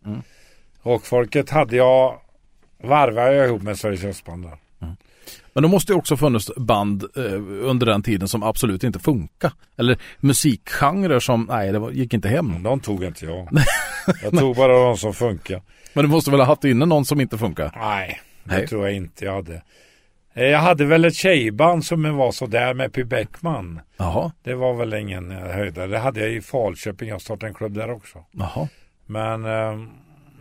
Och 0.82 1.06
folket 1.06 1.50
hade 1.50 1.76
jag, 1.76 2.14
varvade 2.82 3.34
jag 3.34 3.46
ihop 3.46 3.62
med 3.62 3.78
Sveriges 3.78 4.02
Jazzband 4.02 4.44
där. 4.44 4.58
Men 5.52 5.62
det 5.62 5.68
måste 5.68 5.92
ju 5.92 5.98
också 5.98 6.16
funnits 6.16 6.50
band 6.56 7.04
eh, 7.16 7.22
under 7.70 7.86
den 7.86 8.02
tiden 8.02 8.28
som 8.28 8.42
absolut 8.42 8.84
inte 8.84 8.98
funkar. 8.98 9.52
Eller 9.76 9.98
musikgenrer 10.20 11.20
som, 11.20 11.46
nej 11.50 11.72
det 11.72 11.78
var, 11.78 11.90
gick 11.90 12.14
inte 12.14 12.28
hem. 12.28 12.62
De 12.62 12.80
tog 12.80 13.04
inte 13.04 13.24
jag. 13.24 13.48
jag 14.22 14.38
tog 14.38 14.56
bara 14.56 14.78
de 14.84 14.96
som 14.96 15.14
funkar. 15.14 15.62
Men 15.92 16.04
du 16.04 16.10
måste 16.10 16.30
väl 16.30 16.40
ha 16.40 16.46
haft 16.46 16.64
inne 16.64 16.86
någon 16.86 17.04
som 17.04 17.20
inte 17.20 17.38
funkar? 17.38 17.72
Nej, 17.80 18.20
det 18.44 18.54
Nej. 18.56 18.66
tror 18.66 18.84
jag 18.86 18.96
inte 18.96 19.24
jag 19.24 19.32
hade. 19.34 19.62
Eh, 20.36 20.44
Jag 20.44 20.58
hade 20.58 20.84
väl 20.84 21.04
ett 21.04 21.14
tjejband 21.14 21.84
som 21.84 22.16
var 22.16 22.32
så 22.32 22.46
där 22.46 22.74
med 22.74 22.92
Py 22.92 23.04
Bäckman. 23.04 23.80
Jaha, 23.96 24.32
Det 24.42 24.54
var 24.54 24.74
väl 24.74 24.94
ingen 24.94 25.30
eh, 25.30 25.38
höjdare. 25.38 25.86
Det 25.86 25.98
hade 25.98 26.20
jag 26.20 26.30
i 26.30 26.40
Falköping. 26.40 27.08
Jag 27.08 27.20
startade 27.20 27.46
en 27.46 27.54
klubb 27.54 27.74
där 27.74 27.90
också. 27.90 28.24
jaha. 28.32 28.68
Men 29.06 29.44
eh, 29.44 29.86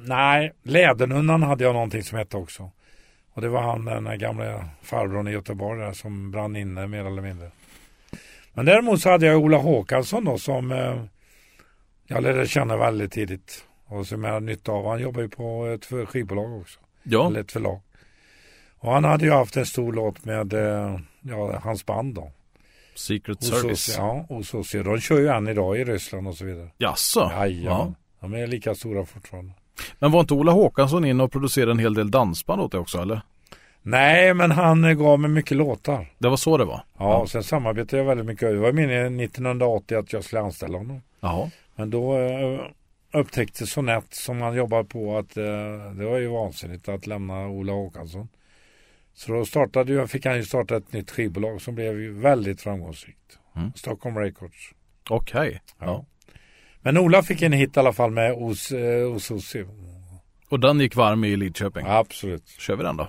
nej, 0.06 0.54
Lädernunnan 0.64 1.44
hade 1.44 1.64
jag 1.64 1.74
någonting 1.74 2.04
som 2.04 2.18
hette 2.18 2.38
också. 2.38 2.72
Och 3.34 3.42
det 3.42 3.50
var 3.50 3.62
han 3.62 3.86
den 3.86 4.20
gamla 4.20 4.66
farbrorn 4.84 5.28
i 5.28 5.32
Göteborg 5.32 5.80
där 5.80 5.92
som 5.94 6.32
brann 6.32 6.56
inne 6.56 6.88
mer 6.88 7.06
eller 7.06 7.22
mindre. 7.22 7.52
Men 8.54 8.66
däremot 8.66 9.02
så 9.02 9.10
hade 9.10 9.26
jag 9.26 9.38
Ola 9.38 9.58
Håkansson 9.58 10.26
då 10.26 10.38
som 10.38 10.72
eh, 10.72 10.96
jag 12.08 12.24
lärde 12.24 12.48
känna 12.48 12.78
väldigt 12.78 13.12
tidigt. 13.12 13.66
Och 13.88 14.08
som 14.08 14.24
jag 14.24 14.34
hade 14.34 14.46
nytta 14.46 14.72
av. 14.72 14.88
Han 14.88 15.00
jobbar 15.02 15.22
ju 15.22 15.30
på 15.30 15.66
ett 15.66 15.86
för- 15.86 16.06
skivbolag 16.06 16.58
också. 16.62 16.80
Ja, 17.04 17.28
Eller 17.28 17.40
ett 17.40 17.52
förlag. 17.52 17.80
Och 18.86 18.94
han 18.94 19.04
hade 19.04 19.26
ju 19.26 19.32
haft 19.32 19.58
en 19.58 19.66
stor 19.66 19.94
låt 19.94 20.26
med 20.26 20.54
eh, 20.54 21.00
ja, 21.22 21.60
hans 21.64 21.86
band 21.86 22.16
då. 22.16 22.32
Secret 22.96 23.38
Ososi, 23.38 23.62
Service. 23.62 23.96
ja, 23.98 24.26
Ososi. 24.30 24.84
De 24.84 25.00
kör 25.00 25.20
ju 25.20 25.28
än 25.28 25.48
idag 25.48 25.80
i 25.80 25.84
Ryssland 25.84 26.28
och 26.28 26.36
så 26.36 26.46
vidare. 26.46 26.70
Jaså? 26.78 27.32
Ja, 27.64 27.94
De 28.20 28.34
är 28.34 28.48
lika 28.48 28.76
stora 28.76 29.06
fortfarande. 29.06 29.52
Men 30.00 30.12
var 30.12 30.20
inte 30.20 30.34
Ola 30.34 30.52
Håkansson 30.52 31.06
in 31.06 31.22
och 31.22 31.32
producerade 31.32 31.72
en 31.72 31.80
hel 31.80 31.94
del 31.94 32.12
dansband 32.12 32.62
åt 32.62 32.72
det 32.72 32.78
också 32.78 33.02
eller? 33.02 33.22
Nej, 33.82 34.34
men 34.34 34.52
han 34.52 34.84
eh, 34.84 34.94
gav 34.94 35.20
mig 35.20 35.30
mycket 35.30 35.58
låtar. 35.58 36.12
Det 36.18 36.30
var 36.30 36.38
så 36.38 36.58
det 36.58 36.66
var? 36.66 36.82
Ja, 36.98 37.18
och 37.18 37.30
sen 37.30 37.44
samarbetade 37.44 37.98
jag 37.98 38.06
väldigt 38.06 38.26
mycket. 38.26 38.50
Det 38.50 38.58
var 38.58 38.72
meningen 38.72 39.20
1980 39.20 39.98
att 39.98 40.14
jag 40.14 40.24
skulle 40.24 40.42
anställa 40.42 40.78
honom. 40.78 41.02
Jaha. 41.20 41.50
Men 41.76 41.90
då 41.90 42.18
eh, 42.18 42.60
upptäckte 43.14 43.68
Sonett 43.68 44.14
som 44.14 44.42
han 44.42 44.56
jobbar 44.56 44.84
på 44.84 45.18
att 45.18 45.38
eh, 45.38 45.44
det 45.98 46.06
var 46.06 46.18
ju 46.18 46.28
vansinnigt 46.28 46.90
att 46.90 47.08
lämna 47.08 47.48
Ola 47.48 47.74
Håkansson. 47.74 48.28
Så 49.16 49.32
då 49.32 49.46
startade 49.46 49.94
jag, 49.94 50.10
fick 50.10 50.26
han 50.26 50.36
ju 50.36 50.44
starta 50.44 50.78
ett 50.78 50.94
nytt 50.94 51.12
skivbolag 51.12 51.62
som 51.62 51.76
blev 51.76 52.02
ju 52.02 52.14
väldigt 52.14 52.62
framgångsrikt. 52.62 53.40
Mm. 53.56 53.72
Stockholm 53.76 54.18
Records. 54.18 54.72
Okej. 55.10 55.62
Ja. 55.80 55.86
Ja. 55.86 56.06
Men 56.82 56.98
Ola 56.98 57.24
fick 57.24 57.42
en 57.42 57.52
hit 57.52 57.78
i 57.78 57.80
alla 57.80 57.94
fall 57.94 58.12
med 58.12 58.34
Os, 58.34 58.72
eh, 58.72 59.08
Ososi. 59.08 59.66
Och 60.50 60.60
den 60.60 60.80
gick 60.80 60.96
varm 60.96 61.24
i 61.24 61.36
Lidköping. 61.36 61.86
Absolut. 61.88 62.48
Kör 62.48 62.76
vi 62.76 62.84
den 62.84 62.98
då? 62.98 63.08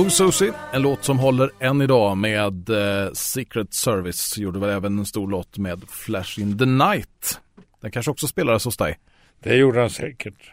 Oh 0.00 0.08
Susie, 0.08 0.52
en 0.72 0.82
låt 0.82 1.04
som 1.04 1.18
håller 1.18 1.50
än 1.60 1.82
idag 1.82 2.16
med 2.16 2.70
eh, 2.70 3.12
Secret 3.12 3.74
Service. 3.74 4.38
Gjorde 4.38 4.58
väl 4.58 4.70
även 4.70 4.98
en 4.98 5.06
stor 5.06 5.28
låt 5.28 5.58
med 5.58 5.82
Flash 5.88 6.40
in 6.40 6.58
the 6.58 6.64
Night. 6.64 7.40
Den 7.80 7.90
kanske 7.90 8.10
också 8.10 8.26
spelades 8.26 8.64
hos 8.64 8.76
dig. 8.76 8.98
Det 9.42 9.56
gjorde 9.56 9.80
han 9.80 9.90
säkert. 9.90 10.52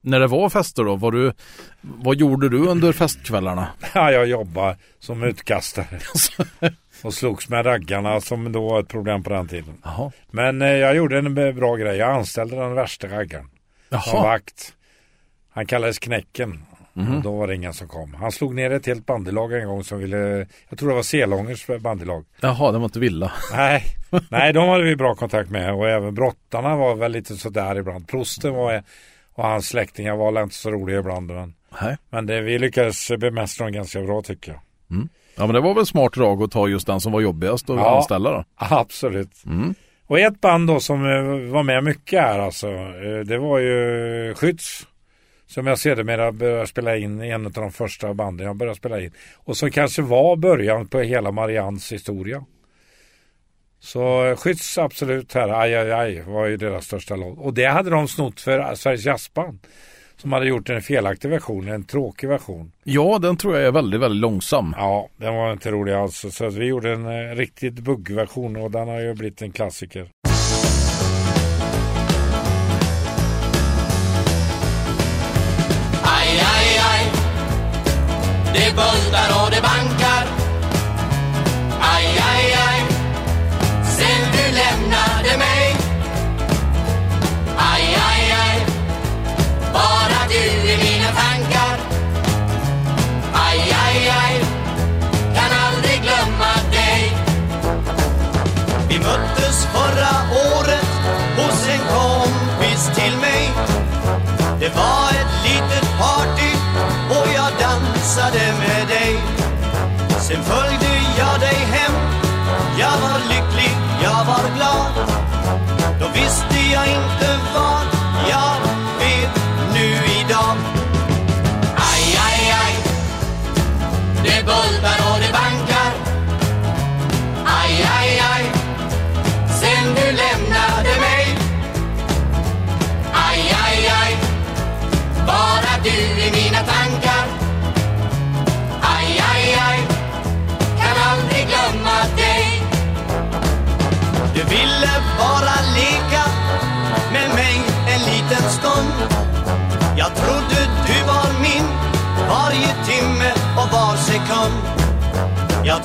När 0.00 0.20
det 0.20 0.26
var 0.26 0.48
fester 0.50 0.84
då, 0.84 0.96
var 0.96 1.12
du, 1.12 1.32
vad 1.80 2.16
gjorde 2.16 2.48
du 2.48 2.66
under 2.66 2.92
festkvällarna? 2.92 3.68
Ja, 3.94 4.12
jag 4.12 4.26
jobbade 4.26 4.76
som 4.98 5.22
utkastare. 5.22 6.00
och 7.02 7.14
slogs 7.14 7.48
med 7.48 7.66
raggarna 7.66 8.20
som 8.20 8.52
då 8.52 8.68
var 8.68 8.80
ett 8.80 8.88
problem 8.88 9.22
på 9.22 9.30
den 9.30 9.48
tiden. 9.48 9.74
Jaha. 9.84 10.12
Men 10.30 10.62
eh, 10.62 10.68
jag 10.68 10.96
gjorde 10.96 11.18
en 11.18 11.34
bra 11.34 11.76
grej. 11.76 11.96
Jag 11.96 12.10
anställde 12.10 12.56
den 12.56 12.74
värsta 12.74 13.06
raggaren. 13.08 13.50
Som 14.04 14.22
vakt. 14.22 14.74
Han 15.50 15.66
kallades 15.66 15.98
Knäcken. 15.98 16.66
Och 16.96 17.22
då 17.22 17.36
var 17.36 17.46
det 17.46 17.54
ingen 17.54 17.72
som 17.74 17.88
kom. 17.88 18.14
Han 18.14 18.32
slog 18.32 18.54
ner 18.54 18.70
ett 18.70 18.86
helt 18.86 19.06
bandylag 19.06 19.52
en 19.52 19.68
gång 19.68 19.84
som 19.84 19.98
ville, 19.98 20.46
jag 20.68 20.78
tror 20.78 20.88
det 20.88 20.94
var 20.94 21.02
Selångers 21.02 21.66
bandylag. 21.80 22.24
Jaha, 22.40 22.72
det 22.72 22.78
var 22.78 22.84
inte 22.84 22.98
Villa. 23.00 23.32
Nej, 23.52 23.84
nej, 24.30 24.52
de 24.52 24.68
hade 24.68 24.84
vi 24.84 24.96
bra 24.96 25.14
kontakt 25.14 25.50
med 25.50 25.74
och 25.74 25.88
även 25.88 26.14
brottarna 26.14 26.76
var 26.76 26.94
väl 26.94 27.12
lite 27.12 27.36
sådär 27.36 27.76
ibland. 27.78 28.08
Prosten 28.08 28.54
var 28.54 28.82
och 29.34 29.44
hans 29.44 29.68
släktingar 29.68 30.16
var 30.16 30.42
inte 30.42 30.54
så 30.54 30.70
roliga 30.70 30.98
ibland. 30.98 31.26
Men, 31.30 31.54
Nej. 31.82 31.96
men 32.10 32.26
det, 32.26 32.40
vi 32.40 32.58
lyckades 32.58 33.08
bemästra 33.18 33.64
dem 33.66 33.72
ganska 33.72 34.00
bra 34.02 34.22
tycker 34.22 34.52
jag. 34.52 34.60
Ja 35.38 35.46
men 35.46 35.54
det 35.54 35.60
var 35.60 35.74
väl 35.74 35.86
smart 35.86 36.12
drag 36.12 36.42
att 36.42 36.50
ta 36.50 36.68
just 36.68 36.86
den 36.86 37.00
som 37.00 37.12
var 37.12 37.20
jobbigast 37.20 37.70
att 37.70 37.76
Ja. 37.76 37.96
anställa 37.96 38.30
då. 38.30 38.44
Absolut. 38.56 39.44
Mm. 39.46 39.74
Och 40.06 40.18
ett 40.18 40.40
band 40.40 40.68
då 40.68 40.80
som 40.80 41.04
eh, 41.04 41.52
var 41.52 41.62
med 41.62 41.84
mycket 41.84 42.20
här 42.22 42.38
alltså, 42.38 42.68
eh, 42.70 43.18
det 43.26 43.38
var 43.38 43.58
ju 43.58 44.34
Skytts. 44.36 44.86
Som 45.46 45.66
jag 45.66 45.78
sedermera 45.78 46.32
började 46.32 46.66
spela 46.66 46.96
in 46.96 47.22
i 47.22 47.30
en 47.30 47.46
av 47.46 47.52
de 47.52 47.72
första 47.72 48.14
banden 48.14 48.46
jag 48.46 48.56
började 48.56 48.78
spela 48.78 49.00
in. 49.00 49.12
Och 49.36 49.56
som 49.56 49.70
kanske 49.70 50.02
var 50.02 50.36
början 50.36 50.86
på 50.88 51.00
hela 51.00 51.30
Marians 51.30 51.92
historia. 51.92 52.44
Så 53.80 54.24
eh, 54.24 54.36
Skytts 54.36 54.78
absolut 54.78 55.34
här, 55.34 55.48
aj 55.48 55.74
aj 55.74 55.92
aj, 55.92 56.22
var 56.22 56.46
ju 56.46 56.56
deras 56.56 56.84
största 56.84 57.16
låt. 57.16 57.38
Och 57.38 57.54
det 57.54 57.66
hade 57.66 57.90
de 57.90 58.08
snott 58.08 58.40
för 58.40 58.74
Sveriges 58.74 59.06
Jazzband. 59.06 59.58
Som 60.16 60.32
hade 60.32 60.46
gjort 60.46 60.70
en 60.70 60.82
felaktig 60.82 61.28
version, 61.28 61.68
en 61.68 61.84
tråkig 61.84 62.28
version. 62.28 62.72
Ja, 62.84 63.18
den 63.18 63.36
tror 63.36 63.56
jag 63.56 63.66
är 63.66 63.72
väldigt, 63.72 64.00
väldigt 64.00 64.20
långsam. 64.20 64.74
Ja, 64.78 65.08
den 65.16 65.34
var 65.34 65.52
inte 65.52 65.70
rolig 65.70 65.92
alls. 65.92 66.24
Så 66.30 66.48
vi 66.48 66.64
gjorde 66.64 66.92
en 66.92 67.06
eh, 67.06 67.34
riktigt 67.34 67.74
buggversion 67.74 68.56
och 68.56 68.70
den 68.70 68.88
har 68.88 69.00
ju 69.00 69.14
blivit 69.14 69.42
en 69.42 69.52
klassiker. 69.52 70.08
Det 78.76 78.82
bultar 78.82 79.44
och 79.44 79.50
det 79.50 79.62
bankar. 79.62 80.26
Aj, 81.80 82.06
aj. 82.06 82.15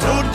Jag 0.04 0.31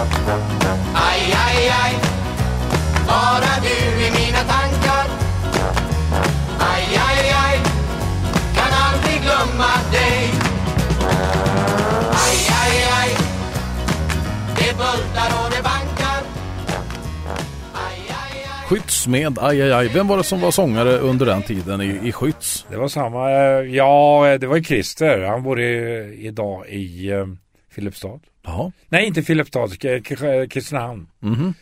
Aj, 0.00 1.20
aj, 1.44 1.58
aj 1.84 1.92
Bara 3.04 3.54
du 3.60 3.76
i 4.00 4.08
mina 4.16 4.42
tankar 4.48 5.08
Aj, 6.56 6.84
aj, 7.08 7.20
aj 7.36 7.56
Kan 8.56 8.72
aldrig 8.72 9.20
glömma 9.20 9.72
dig 9.92 10.32
Aj, 12.16 12.36
aj, 12.62 12.74
aj 12.96 13.10
Det 14.56 14.72
bultar 14.80 15.30
och 15.36 15.48
det 15.52 15.62
bankar 15.68 16.22
Aj, 17.76 17.98
aj, 18.08 18.32
aj 18.40 18.64
Skytts 18.72 19.06
med 19.06 19.36
Aj, 19.36 19.62
aj, 19.62 19.72
aj. 19.72 19.92
Vem 19.92 20.08
var 20.08 20.16
det 20.16 20.24
som 20.24 20.40
var 20.40 20.50
sångare 20.50 20.96
under 21.04 21.26
den 21.26 21.42
tiden 21.42 21.80
i, 21.80 22.08
i 22.08 22.12
Skytts? 22.12 22.64
Det 22.72 22.80
var 22.80 22.88
samma, 22.88 23.28
eh, 23.30 23.76
ja 23.76 23.92
det 24.40 24.48
var 24.48 24.56
ju 24.56 24.64
Christer. 24.64 25.28
Han 25.28 25.42
bor 25.42 25.60
i, 25.60 25.72
idag 26.24 26.64
i 26.68 27.12
eh, 27.12 27.26
Filipstad. 27.68 28.29
Jaha. 28.42 28.72
Nej 28.88 29.06
inte 29.06 29.22
Filipstad, 29.22 29.68
K- 29.68 29.88
K- 30.08 30.46
Kristinehamn. 30.50 31.06
Mm. 31.22 31.54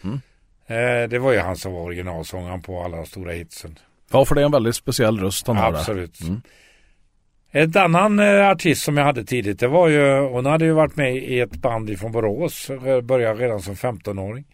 Eh, 0.67 1.09
det 1.09 1.19
var 1.19 1.33
ju 1.33 1.39
han 1.39 1.57
som 1.57 1.73
var 1.73 1.81
originalsångaren 1.81 2.63
på 2.63 2.83
alla 2.83 2.97
de 2.97 3.07
stora 3.07 3.33
hitsen. 3.33 3.79
Ja, 4.13 4.25
för 4.25 4.35
det 4.35 4.41
är 4.41 4.45
en 4.45 4.53
väldigt 4.53 4.77
speciell 4.77 5.19
röst 5.21 5.47
han 5.47 5.57
har. 5.57 5.69
Absolut. 5.73 6.21
Mm. 6.21 6.41
Ett 7.53 7.77
annan 7.77 8.19
eh, 8.19 8.49
artist 8.49 8.83
som 8.85 8.97
jag 8.97 9.05
hade 9.05 9.25
tidigt, 9.25 9.61
det 9.61 9.69
var 9.69 9.89
ju, 9.89 10.19
hon 10.21 10.47
hade 10.47 10.65
ju 10.65 10.73
varit 10.73 10.97
med 10.97 11.17
i 11.17 11.41
ett 11.41 11.57
band 11.57 11.91
ifrån 11.91 12.13
Borås, 12.13 12.71
eh, 12.71 13.01
började 13.01 13.41
redan 13.45 13.61
som 13.63 13.75
15-åring. 13.75 14.45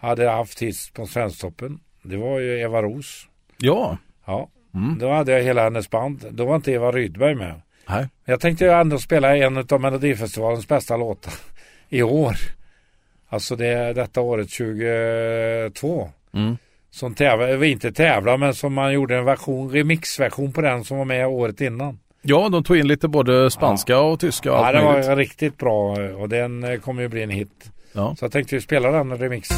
Hade 0.00 0.30
haft 0.30 0.62
hits 0.62 0.90
på 0.90 1.06
Svensktoppen. 1.06 1.80
Det 2.02 2.16
var 2.16 2.38
ju 2.38 2.60
Eva 2.60 2.82
Ros. 2.82 3.26
Ja. 3.58 3.98
Ja, 4.26 4.48
Mm. 4.74 4.98
då 4.98 5.10
hade 5.12 5.32
jag 5.32 5.42
hela 5.42 5.62
hennes 5.62 5.90
band. 5.90 6.24
Då 6.30 6.44
var 6.44 6.56
inte 6.56 6.72
Eva 6.72 6.92
Rydberg 6.92 7.34
med. 7.34 7.60
Nej. 7.88 8.08
Jag 8.24 8.40
tänkte 8.40 8.72
ändå 8.72 8.98
spela 8.98 9.36
en 9.36 9.56
av 9.56 9.80
Melodifestivalens 9.80 10.68
bästa 10.68 10.96
låtar 10.96 11.32
i 11.88 12.02
år. 12.02 12.36
Alltså 13.28 13.56
det 13.56 13.92
detta 13.92 14.20
året 14.20 14.50
22. 14.50 16.10
Mm. 16.34 16.56
Som 16.90 17.14
tävlar, 17.14 17.64
inte 17.64 17.92
tävlar 17.92 18.36
men 18.36 18.54
som 18.54 18.72
man 18.74 18.92
gjorde 18.92 19.16
en 19.16 19.24
version, 19.24 19.70
remixversion 19.70 20.52
på 20.52 20.60
den 20.60 20.84
som 20.84 20.98
var 20.98 21.04
med 21.04 21.26
året 21.26 21.60
innan. 21.60 21.98
Ja, 22.22 22.48
de 22.48 22.64
tog 22.64 22.76
in 22.76 22.88
lite 22.88 23.08
både 23.08 23.50
spanska 23.50 24.00
och 24.00 24.20
tyska 24.20 24.52
och 24.52 24.58
Ja, 24.58 24.72
det 24.72 24.84
möjligt. 24.84 25.06
var 25.08 25.16
riktigt 25.16 25.56
bra 25.58 25.96
och 25.98 26.28
den 26.28 26.64
eh, 26.64 26.80
kommer 26.80 27.02
ju 27.02 27.08
bli 27.08 27.22
en 27.22 27.30
hit. 27.30 27.70
Ja. 27.92 28.14
Så 28.18 28.24
jag 28.24 28.32
tänkte 28.32 28.54
vi 28.54 28.60
spela 28.60 28.90
den 28.90 29.18
remixen. 29.18 29.56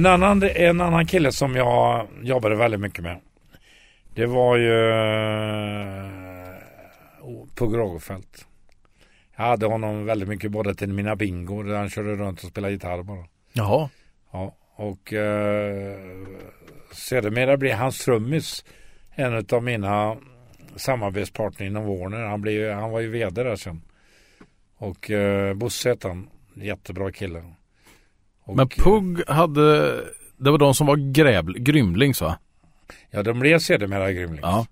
En 0.00 0.06
annan, 0.06 0.42
en 0.42 0.80
annan 0.80 1.06
kille 1.06 1.32
som 1.32 1.54
jag 1.54 2.06
jobbade 2.22 2.56
väldigt 2.56 2.80
mycket 2.80 3.04
med. 3.04 3.20
Det 4.14 4.26
var 4.26 4.56
ju 4.56 4.90
eh, 4.90 6.06
Pugh 7.54 7.76
Rogefeldt. 7.76 8.46
Jag 9.36 9.44
hade 9.44 9.66
honom 9.66 10.04
väldigt 10.04 10.28
mycket 10.28 10.50
både 10.50 10.74
till 10.74 10.92
mina 10.92 11.16
bingo 11.16 11.62
där 11.62 11.76
han 11.76 11.90
körde 11.90 12.16
runt 12.16 12.42
och 12.42 12.50
spelade 12.50 12.72
gitarr 12.72 13.02
bara. 13.02 13.24
Jaha. 13.52 13.88
Ja, 14.32 14.56
och 14.74 15.12
eh, 15.12 15.98
sedermera 16.92 17.56
blev 17.56 17.76
hans 17.76 18.04
trummis 18.04 18.64
en 19.14 19.46
av 19.52 19.62
mina 19.62 20.16
samarbetspartner 20.76 21.66
inom 21.66 21.86
Warner. 21.86 22.26
Han, 22.26 22.40
blev, 22.40 22.72
han 22.72 22.90
var 22.90 23.00
ju 23.00 23.10
vd 23.10 23.42
där 23.42 23.56
sen. 23.56 23.82
Och 24.76 25.10
eh, 25.10 25.54
Bosse 25.54 25.88
hette 25.88 26.08
han. 26.08 26.30
Jättebra 26.54 27.12
kille. 27.12 27.44
Och, 28.44 28.56
Men 28.56 28.68
Pugg 28.68 29.28
hade, 29.28 29.96
det 30.36 30.50
var 30.50 30.58
de 30.58 30.74
som 30.74 30.86
var 30.86 31.12
grävl, 31.12 31.58
grymlings 31.58 32.20
va? 32.20 32.38
Ja, 33.10 33.22
de 33.22 33.40
blev 33.40 33.58
sedermera 33.58 34.12
Grymlings. 34.12 34.42
Ja. 34.42 34.66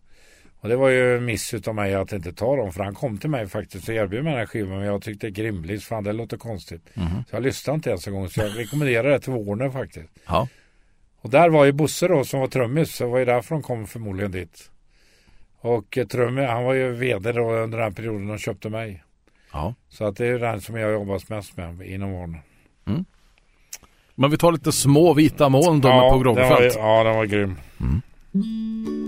Och 0.60 0.68
det 0.68 0.76
var 0.76 0.88
ju 0.88 1.20
miss 1.20 1.54
utav 1.54 1.74
mig 1.74 1.94
att 1.94 2.12
inte 2.12 2.32
ta 2.32 2.56
dem. 2.56 2.72
För 2.72 2.84
han 2.84 2.94
kom 2.94 3.18
till 3.18 3.30
mig 3.30 3.48
faktiskt 3.48 3.88
och 3.88 3.94
erbjöd 3.94 4.24
mig 4.24 4.32
den 4.32 4.38
här 4.40 4.46
skivan. 4.46 4.78
Men 4.78 4.86
jag 4.86 5.02
tyckte 5.02 5.30
Grymlings, 5.30 5.84
fan 5.84 6.04
det 6.04 6.12
låter 6.12 6.36
konstigt. 6.36 6.82
Mhm. 6.94 7.24
Så 7.30 7.36
jag 7.36 7.42
lyssnade 7.42 7.74
inte 7.74 7.90
ens 7.90 8.06
en 8.06 8.14
gång. 8.14 8.28
Så 8.28 8.40
jag 8.40 8.58
rekommenderade 8.58 9.08
det 9.08 9.20
till 9.20 9.32
Warner 9.32 9.70
faktiskt. 9.70 10.08
Ja. 10.26 10.48
Och 11.20 11.30
där 11.30 11.48
var 11.48 11.64
ju 11.64 11.72
Bosse 11.72 12.08
då 12.08 12.24
som 12.24 12.40
var 12.40 12.48
trummis. 12.48 12.94
Så 12.94 13.04
det 13.04 13.10
var 13.10 13.18
ju 13.18 13.24
därför 13.24 13.54
de 13.54 13.62
kom 13.62 13.86
förmodligen 13.86 14.32
dit. 14.32 14.70
Och 15.60 15.98
eh, 15.98 16.06
trummis, 16.06 16.48
han 16.48 16.64
var 16.64 16.74
ju 16.74 16.92
vd 16.92 17.32
då 17.32 17.52
under 17.52 17.78
den 17.78 17.94
perioden 17.94 18.26
de 18.26 18.38
köpte 18.38 18.70
mig. 18.70 19.04
Ja. 19.52 19.74
Så 19.88 20.04
att 20.04 20.16
det 20.16 20.26
är 20.26 20.30
ju 20.30 20.38
den 20.38 20.60
som 20.60 20.76
jag 20.76 20.92
jobbat 20.92 21.28
mest 21.28 21.56
med 21.56 21.82
inom 21.82 22.12
Warner. 22.12 22.42
Men 24.20 24.30
vi 24.30 24.36
tar 24.38 24.52
lite 24.52 24.72
små 24.72 25.14
vita 25.14 25.48
moln 25.48 25.80
då 25.80 25.88
med 25.88 26.12
Pugh 26.12 26.24
den 26.24 26.34
var, 26.34 26.42
Rogefeldt. 26.50 26.76
ja, 26.78 27.04
den 27.04 27.16
var 27.16 27.24
grym. 27.24 27.56
Små 27.78 29.07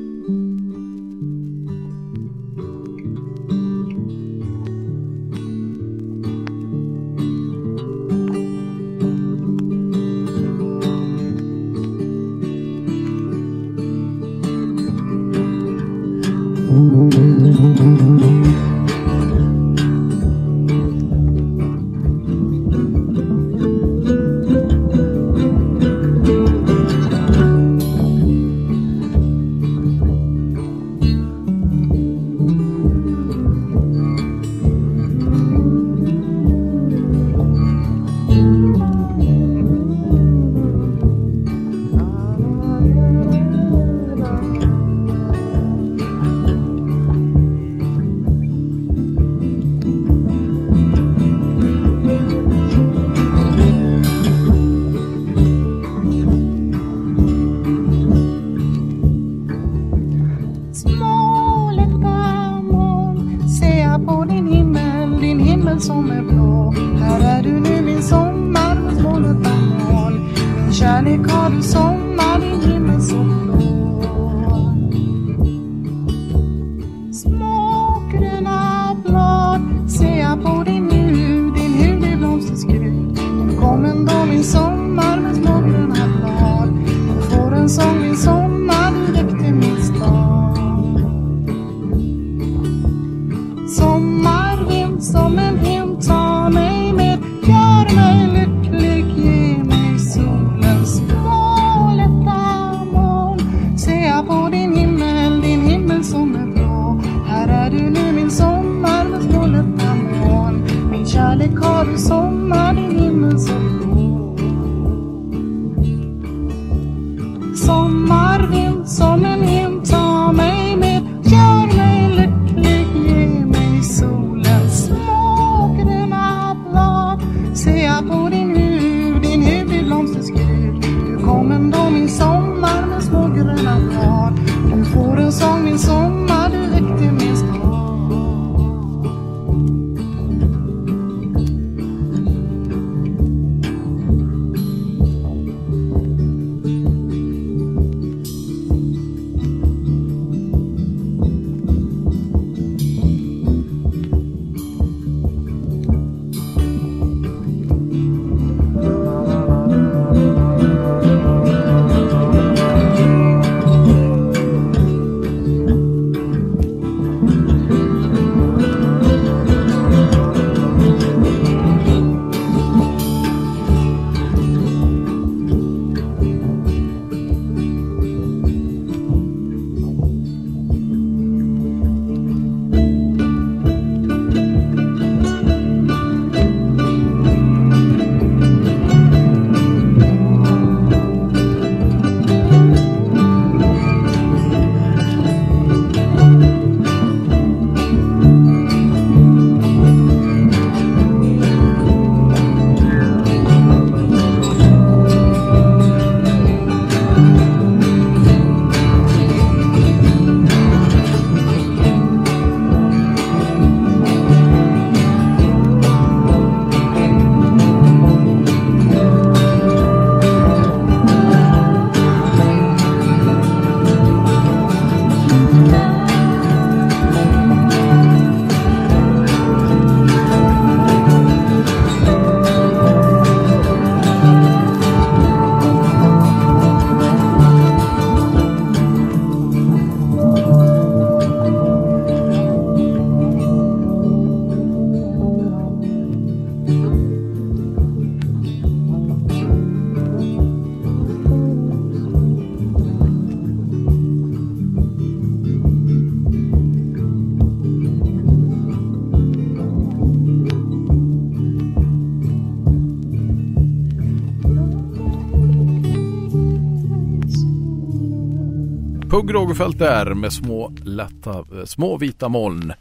Pugh 269.21 269.33
Rogefeldt 269.33 269.79
där 269.79 270.15
med 270.15 270.33
små 270.33 270.73
lätta, 270.85 271.31
eh, 271.31 271.65
små 271.65 271.97
vita 271.97 272.29
moln. 272.29 272.73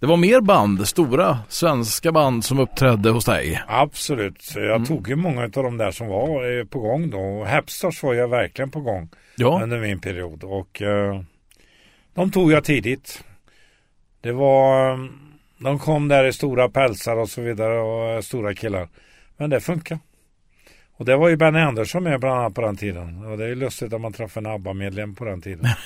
Det 0.00 0.06
var 0.06 0.16
mer 0.16 0.40
band, 0.40 0.88
stora 0.88 1.38
svenska 1.48 2.12
band 2.12 2.44
som 2.44 2.58
uppträdde 2.58 3.10
hos 3.10 3.24
dig. 3.24 3.62
Absolut. 3.68 4.52
Jag 4.54 4.86
tog 4.86 5.08
ju 5.08 5.16
många 5.16 5.42
av 5.42 5.50
de 5.50 5.76
där 5.78 5.90
som 5.90 6.06
var 6.08 6.58
eh, 6.58 6.64
på 6.64 6.80
gång 6.80 7.10
då. 7.10 7.44
Hepstars 7.44 8.02
var 8.02 8.14
jag 8.14 8.28
verkligen 8.28 8.70
på 8.70 8.80
gång 8.80 9.08
Ja, 9.36 9.60
under 9.62 9.80
min 9.80 10.00
period. 10.00 10.44
Och 10.44 10.82
eh, 10.82 11.20
de 12.14 12.30
tog 12.30 12.52
jag 12.52 12.64
tidigt. 12.64 13.24
Det 14.20 14.32
var... 14.32 14.90
eh, 14.92 14.98
De 15.58 15.78
kom 15.78 16.08
där 16.08 16.24
i 16.24 16.32
stora 16.32 16.68
pälsar 16.68 17.16
och 17.16 17.28
så 17.28 17.40
vidare 17.40 17.78
och 17.78 18.24
stora 18.24 18.54
killar. 18.54 18.88
Men 19.36 19.50
det 19.50 19.60
funkar. 19.60 19.98
Och 20.96 21.04
det 21.04 21.16
var 21.16 21.28
ju 21.28 21.36
Benny 21.36 21.58
Andersson 21.60 22.02
med 22.02 22.20
bland 22.20 22.38
annat 22.40 22.54
på 22.54 22.60
den 22.60 22.76
tiden. 22.76 23.24
Och 23.24 23.38
det 23.38 23.44
är 23.44 23.48
ju 23.48 23.54
lustigt 23.54 23.92
att 23.92 24.00
man 24.00 24.12
träffar 24.12 24.40
en 24.40 24.46
ABBA-medlem 24.46 25.14
på 25.14 25.24
den 25.24 25.42
tiden. 25.42 25.66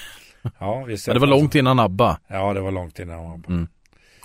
Ja, 0.59 0.85
visst 0.85 1.07
men 1.07 1.15
det 1.15 1.21
var 1.21 1.27
långt 1.27 1.55
innan 1.55 1.79
ABBA 1.79 2.19
Ja, 2.29 2.53
det 2.53 2.61
var 2.61 2.71
långt 2.71 2.99
innan 2.99 3.33
ABBA. 3.33 3.67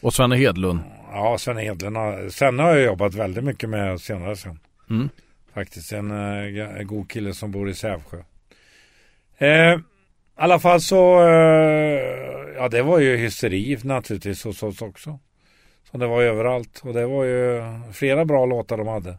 och 0.02 0.14
Svenne 0.14 0.36
Hedlund. 0.36 0.80
Ja, 1.12 1.38
Sven 1.38 1.58
Hedlund 1.58 1.98
har, 1.98 2.30
Sven 2.30 2.60
har 2.60 2.76
jag 2.76 2.86
jobbat 2.86 3.14
väldigt 3.14 3.44
mycket 3.44 3.70
med 3.70 4.02
senare 4.02 4.36
sen. 4.36 4.60
Mm. 4.90 5.10
Faktiskt 5.54 5.94
en, 5.94 6.12
eh, 6.12 6.80
en 6.80 6.88
god 6.88 7.12
kille 7.12 7.34
som 7.34 7.52
bor 7.52 7.70
i 7.70 7.74
Sävsjö. 7.74 8.18
Eh, 9.38 9.48
I 9.48 9.80
alla 10.36 10.60
fall 10.60 10.82
så, 10.82 11.20
eh, 11.28 12.00
ja 12.56 12.68
det 12.72 12.82
var 12.82 13.00
ju 13.00 13.18
hysteri 13.18 13.78
naturligtvis 13.84 14.44
hos 14.44 14.64
oss 14.64 14.82
också. 14.82 15.20
Som 15.92 16.00
det 16.00 16.08
var 16.08 16.22
överallt. 16.22 16.82
Och 16.84 16.94
det 16.94 17.06
var 17.06 17.24
ju 17.24 17.62
flera 17.94 18.26
bra 18.26 18.46
låtar 18.46 18.78
de 18.78 18.88
hade. 18.88 19.18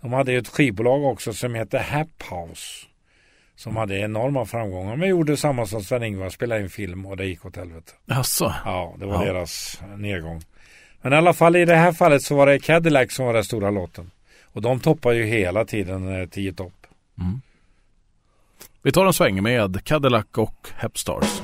De 0.00 0.12
hade 0.12 0.32
ett 0.32 0.48
skivbolag 0.48 1.04
också 1.04 1.32
som 1.32 1.54
hette 1.54 1.78
Hap 1.78 2.22
House. 2.30 2.86
Som 3.56 3.76
hade 3.76 3.98
enorma 3.98 4.46
framgångar. 4.46 4.96
Men 4.96 5.08
gjorde 5.08 5.36
samma 5.36 5.66
som 5.66 5.82
Sven-Ingvar, 5.82 6.28
spelade 6.30 6.60
in 6.60 6.70
film 6.70 7.06
och 7.06 7.16
det 7.16 7.24
gick 7.26 7.44
åt 7.46 7.56
helvete. 7.56 7.92
Jaså? 8.06 8.54
Ja, 8.64 8.94
det 8.98 9.06
var 9.06 9.26
Ja. 9.26 9.32
deras 9.32 9.80
nedgång. 9.96 10.42
Men 11.02 11.12
i 11.12 11.16
alla 11.16 11.32
fall 11.32 11.56
i 11.56 11.64
det 11.64 11.76
här 11.76 11.92
fallet 11.92 12.22
så 12.22 12.34
var 12.36 12.46
det 12.46 12.58
Cadillac 12.58 13.12
som 13.14 13.26
var 13.26 13.34
den 13.34 13.44
stora 13.44 13.70
låten. 13.70 14.10
Och 14.52 14.62
de 14.62 14.80
toppar 14.80 15.12
ju 15.12 15.24
hela 15.24 15.64
tiden 15.64 16.20
eh, 16.20 16.28
10 16.28 16.52
topp. 16.52 16.72
Vi 18.82 18.92
tar 18.92 19.06
en 19.06 19.12
sväng 19.12 19.42
med 19.42 19.84
Cadillac 19.84 20.26
och 20.36 20.68
Hepstars. 20.76 21.40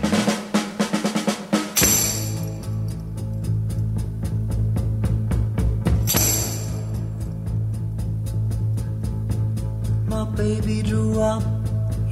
Baby 10.36 10.82
drew 10.82 11.18
up 11.20 11.42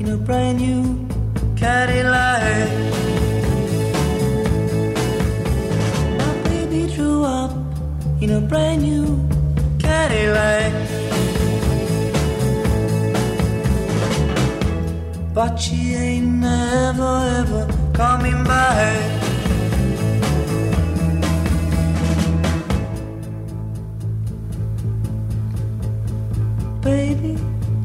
in 0.01 0.09
a 0.09 0.17
brand 0.17 0.59
new 0.59 1.07
Cadillac. 1.57 2.41
My 6.19 6.35
baby 6.49 6.91
drew 6.95 7.23
up 7.25 7.53
in 8.23 8.31
a 8.31 8.41
brand 8.41 8.83
new 8.83 9.29
Cadillac. 9.79 10.73
But 15.35 15.57
she 15.57 15.95
ain't 15.95 16.27
never 16.27 17.13
ever 17.41 17.69
coming 17.93 18.43
back. 18.45 19.21
Baby, 26.81 27.39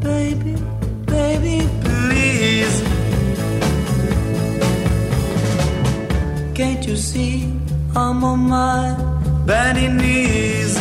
baby, 0.10 0.56
baby, 1.16 1.58
please. 1.86 2.76
Can't 6.58 6.84
you 6.88 6.98
see 7.10 7.34
I'm 7.96 8.24
on 8.32 8.40
my 8.58 8.82
bending 9.50 9.98
knees? 10.02 10.74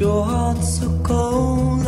Your 0.00 0.20
heart's 0.30 0.68
so 0.78 0.88
cold 1.10 1.86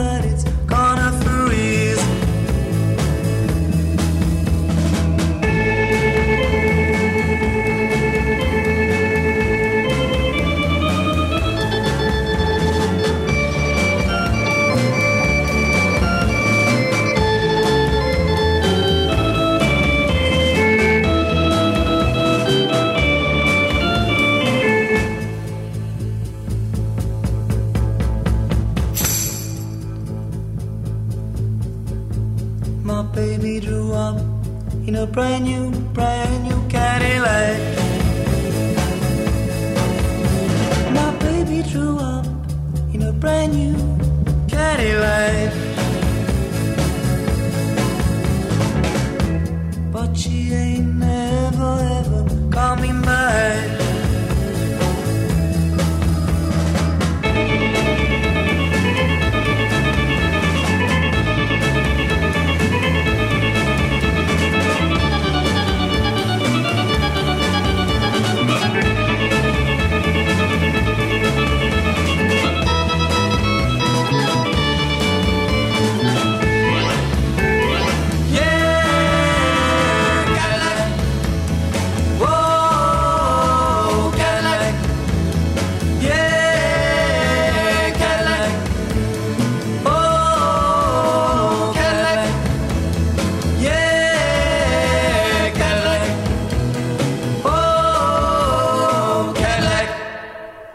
brand 35.18 35.44
new, 35.46 35.57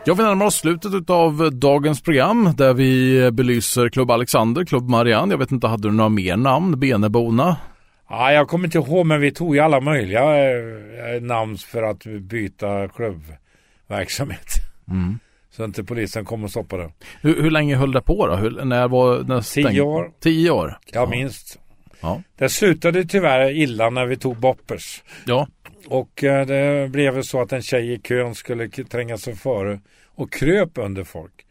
Ja, 0.05 0.13
vi 0.13 0.23
närmar 0.23 0.45
oss 0.45 0.55
slutet 0.55 1.09
av 1.09 1.49
dagens 1.53 2.01
program 2.01 2.49
där 2.57 2.73
vi 2.73 3.31
belyser 3.31 3.89
Klubb 3.89 4.11
Alexander, 4.11 4.65
Klubb 4.65 4.89
Marianne. 4.89 5.33
Jag 5.33 5.37
vet 5.37 5.51
inte, 5.51 5.67
hade 5.67 5.87
du 5.87 5.91
några 5.91 6.09
mer 6.09 6.37
namn? 6.37 6.79
Beneborna? 6.79 7.57
Ja, 8.09 8.31
jag 8.31 8.47
kommer 8.47 8.65
inte 8.65 8.77
ihåg 8.77 9.05
men 9.05 9.21
vi 9.21 9.31
tog 9.31 9.55
ju 9.55 9.61
alla 9.61 9.79
möjliga 9.79 10.49
eh, 10.51 11.21
namn 11.21 11.57
för 11.57 11.83
att 11.83 12.03
byta 12.03 12.87
klubbverksamhet. 12.87 14.47
Mm. 14.89 15.19
Så 15.51 15.63
inte 15.63 15.83
polisen 15.83 16.25
kom 16.25 16.43
och 16.43 16.49
stoppade. 16.49 16.91
Hur, 17.21 17.41
hur 17.43 17.51
länge 17.51 17.75
höll 17.75 17.91
det 17.91 18.01
på 18.01 18.27
då? 18.27 18.35
Hur, 18.35 18.65
när 18.65 18.87
var 18.87 19.19
när 19.23 19.41
stäng- 19.41 19.69
Tio 19.69 19.81
år. 19.81 20.11
Tio 20.19 20.51
år? 20.51 20.77
Ja, 20.91 21.05
minst. 21.05 21.59
Ja. 22.01 22.21
Det 22.37 22.49
slutade 22.49 23.05
tyvärr 23.05 23.51
illa 23.57 23.89
när 23.89 24.05
vi 24.05 24.15
tog 24.17 24.37
Boppers. 24.37 25.03
Ja. 25.25 25.47
Och 25.93 26.23
eh, 26.23 26.45
det 26.45 26.89
blev 26.89 27.13
väl 27.13 27.23
så 27.23 27.41
att 27.41 27.53
en 27.53 27.61
tjej 27.61 27.93
i 27.93 27.99
kön 27.99 28.35
skulle 28.35 28.69
tränga 28.69 29.17
sig 29.17 29.35
före 29.35 29.79
och 30.05 30.31
kröp 30.31 30.77
under 30.77 31.03
folk. 31.03 31.45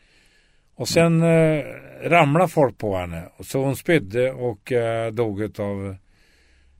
Och 0.74 0.88
sen 0.88 1.22
eh, 1.22 1.64
ramlade 2.02 2.48
folk 2.48 2.78
på 2.78 2.96
henne. 2.96 3.28
Och 3.36 3.46
Så 3.46 3.64
hon 3.64 3.76
spydde 3.76 4.32
och 4.32 4.72
eh, 4.72 5.12
dog 5.12 5.60
av 5.60 5.96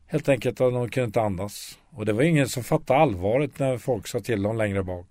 helt 0.07 0.29
enkelt 0.29 0.61
att 0.61 0.73
hon 0.73 0.89
kunde 0.89 1.07
inte 1.07 1.21
andas. 1.21 1.79
Och 1.91 2.07
det 2.07 2.13
var 2.13 2.23
ingen 2.23 2.49
som 2.49 2.65
fattade 2.65 3.01
allvaret 3.01 3.59
när 3.59 3.79
folk 3.79 4.09
sa 4.09 4.21
till 4.21 4.43
dem 4.43 4.57
längre 4.57 4.83
bak. 4.83 5.07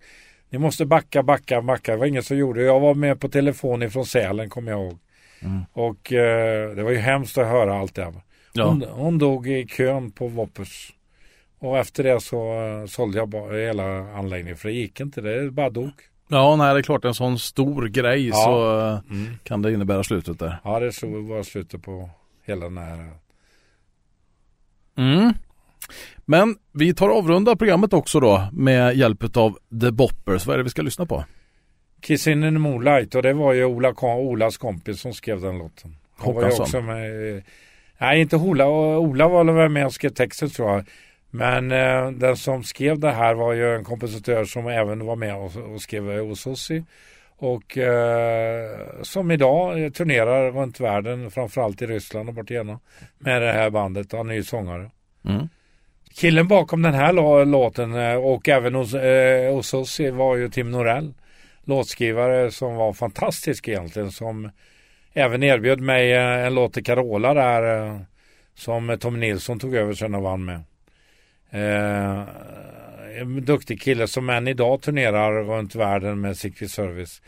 Ni 0.49 0.57
måste 0.57 0.85
backa, 0.85 1.23
backa, 1.23 1.61
backa. 1.61 1.91
Det 1.91 1.97
var 1.97 2.05
ingen 2.05 2.23
som 2.23 2.37
gjorde 2.37 2.59
det. 2.59 2.65
Jag 2.65 2.79
var 2.79 2.93
med 2.93 3.19
på 3.19 3.29
telefon 3.29 3.83
ifrån 3.83 4.05
Sälen 4.05 4.49
kommer 4.49 4.71
jag 4.71 4.81
ihåg. 4.81 4.97
Och 5.73 6.13
eh, 6.13 6.75
det 6.75 6.83
var 6.83 6.91
ju 6.91 6.97
hemskt 6.97 7.37
att 7.37 7.47
höra 7.47 7.79
allt 7.79 7.95
det 7.95 8.03
här. 8.03 8.13
Ja. 8.53 8.77
Hon, 8.91 9.17
dog 9.17 9.47
i 9.47 9.67
kön 9.67 10.11
på 10.11 10.27
Woppers. 10.27 10.93
Och 11.61 11.77
efter 11.77 12.03
det 12.03 12.19
så 12.21 12.59
uh, 12.67 12.85
sålde 12.85 13.17
jag 13.17 13.29
bara 13.29 13.57
hela 13.57 13.83
anläggningen 14.13 14.57
för 14.57 14.69
det 14.69 14.75
gick 14.75 14.99
inte. 14.99 15.21
Det 15.21 15.51
bara 15.51 15.69
dog. 15.69 15.91
Ja, 16.27 16.55
nej, 16.55 16.73
det 16.73 16.79
är 16.79 16.83
klart 16.83 17.05
en 17.05 17.13
sån 17.13 17.39
stor 17.39 17.87
grej 17.87 18.27
Ja. 18.27 18.35
så 18.35 18.79
eh, 18.79 18.99
Mm. 19.17 19.33
kan 19.43 19.61
det 19.61 19.73
innebära 19.73 20.03
slutet 20.03 20.39
där. 20.39 20.57
Ja, 20.63 20.79
det 20.79 20.91
så 20.91 21.07
var 21.21 21.43
slutet 21.43 21.83
på 21.83 22.09
hela 22.45 22.63
den 22.65 22.77
här. 22.77 23.09
Mm. 24.97 25.33
Men 26.25 26.55
vi 26.73 26.93
tar 26.93 27.09
och 27.09 27.17
avrundar 27.17 27.55
programmet 27.55 27.93
också 27.93 28.19
då 28.19 28.47
med 28.51 28.95
hjälp 28.95 29.37
av 29.37 29.57
The 29.81 29.91
Boppers. 29.91 30.45
Vad 30.45 30.53
är 30.53 30.57
det 30.57 30.63
vi 30.63 30.69
ska 30.69 30.81
lyssna 30.81 31.05
på? 31.05 31.23
Kissing 32.01 32.33
in 32.33 32.41
the 32.41 32.59
Moonlight 32.59 33.15
och 33.15 33.23
det 33.23 33.33
var 33.33 33.53
ju 33.53 33.65
Ola, 33.65 33.93
Olas 34.01 34.57
kompis 34.57 34.99
som 35.01 35.13
skrev 35.13 35.41
den 35.41 35.57
låten. 35.57 35.95
Han 36.17 36.33
var 36.33 36.41
ju 36.41 36.49
Håkansson. 36.49 36.63
också 36.63 36.81
med, 36.81 37.43
nej 37.97 38.21
inte 38.21 38.35
Ola, 38.35 38.67
Ola 38.97 39.27
var 39.27 39.43
väl 39.53 39.69
med 39.69 39.85
och 39.85 39.93
skrev 39.93 40.09
texten 40.09 40.49
tror 40.49 40.69
jag. 40.69 40.85
Men 41.31 41.71
eh, 41.71 42.11
den 42.11 42.37
som 42.37 42.63
skrev 42.63 42.99
det 42.99 43.11
här 43.11 43.33
var 43.33 43.53
ju 43.53 43.75
en 43.75 43.83
kompositör 43.83 44.45
som 44.45 44.67
även 44.67 45.05
var 45.05 45.15
med 45.15 45.35
och, 45.35 45.57
och 45.73 45.81
skrev 45.81 46.19
hos 46.19 46.47
Ossi. 46.47 46.83
Och 47.37 47.77
eh, 47.77 48.77
som 49.01 49.31
idag 49.31 49.93
turnerar 49.93 50.51
runt 50.51 50.79
världen, 50.79 51.31
framförallt 51.31 51.81
i 51.81 51.85
Ryssland 51.85 52.29
och 52.29 52.35
bort 52.35 52.51
igenom 52.51 52.79
med 53.19 53.41
det 53.41 53.51
här 53.51 53.69
bandet. 53.69 54.11
Han 54.11 54.29
är 54.29 54.33
ju 54.33 54.43
sångare. 54.43 54.89
Mm. 55.25 55.49
Killen 56.13 56.47
bakom 56.47 56.81
den 56.81 56.93
här 56.93 57.13
lå- 57.13 57.45
låten 57.45 57.95
eh, 57.95 58.15
och 58.15 58.49
även 58.49 58.75
hos, 58.75 58.93
eh, 58.93 59.53
hos 59.53 59.73
oss 59.73 59.99
var 59.99 60.35
ju 60.35 60.49
Tim 60.49 60.71
Norell. 60.71 61.13
Låtskrivare 61.63 62.51
som 62.51 62.75
var 62.75 62.93
fantastisk 62.93 63.67
egentligen. 63.67 64.11
Som 64.11 64.49
även 65.13 65.43
erbjöd 65.43 65.81
mig 65.81 66.13
eh, 66.13 66.45
en 66.45 66.55
låt 66.55 66.73
till 66.73 66.83
Carola 66.83 67.33
där. 67.33 67.85
eh, 67.87 67.97
Som 68.55 68.97
Tom 68.99 69.19
Nilsson 69.19 69.59
tog 69.59 69.75
över 69.75 69.93
sen 69.93 70.15
och 70.15 70.23
vann 70.23 70.45
med. 70.45 70.61
Eh, 71.51 72.23
en 73.21 73.45
duktig 73.45 73.81
kille 73.81 74.07
som 74.07 74.29
än 74.29 74.47
idag 74.47 74.81
turnerar 74.81 75.43
runt 75.43 75.75
världen 75.75 76.21
med 76.21 76.37
Secret 76.37 76.71
Service. 76.71 77.21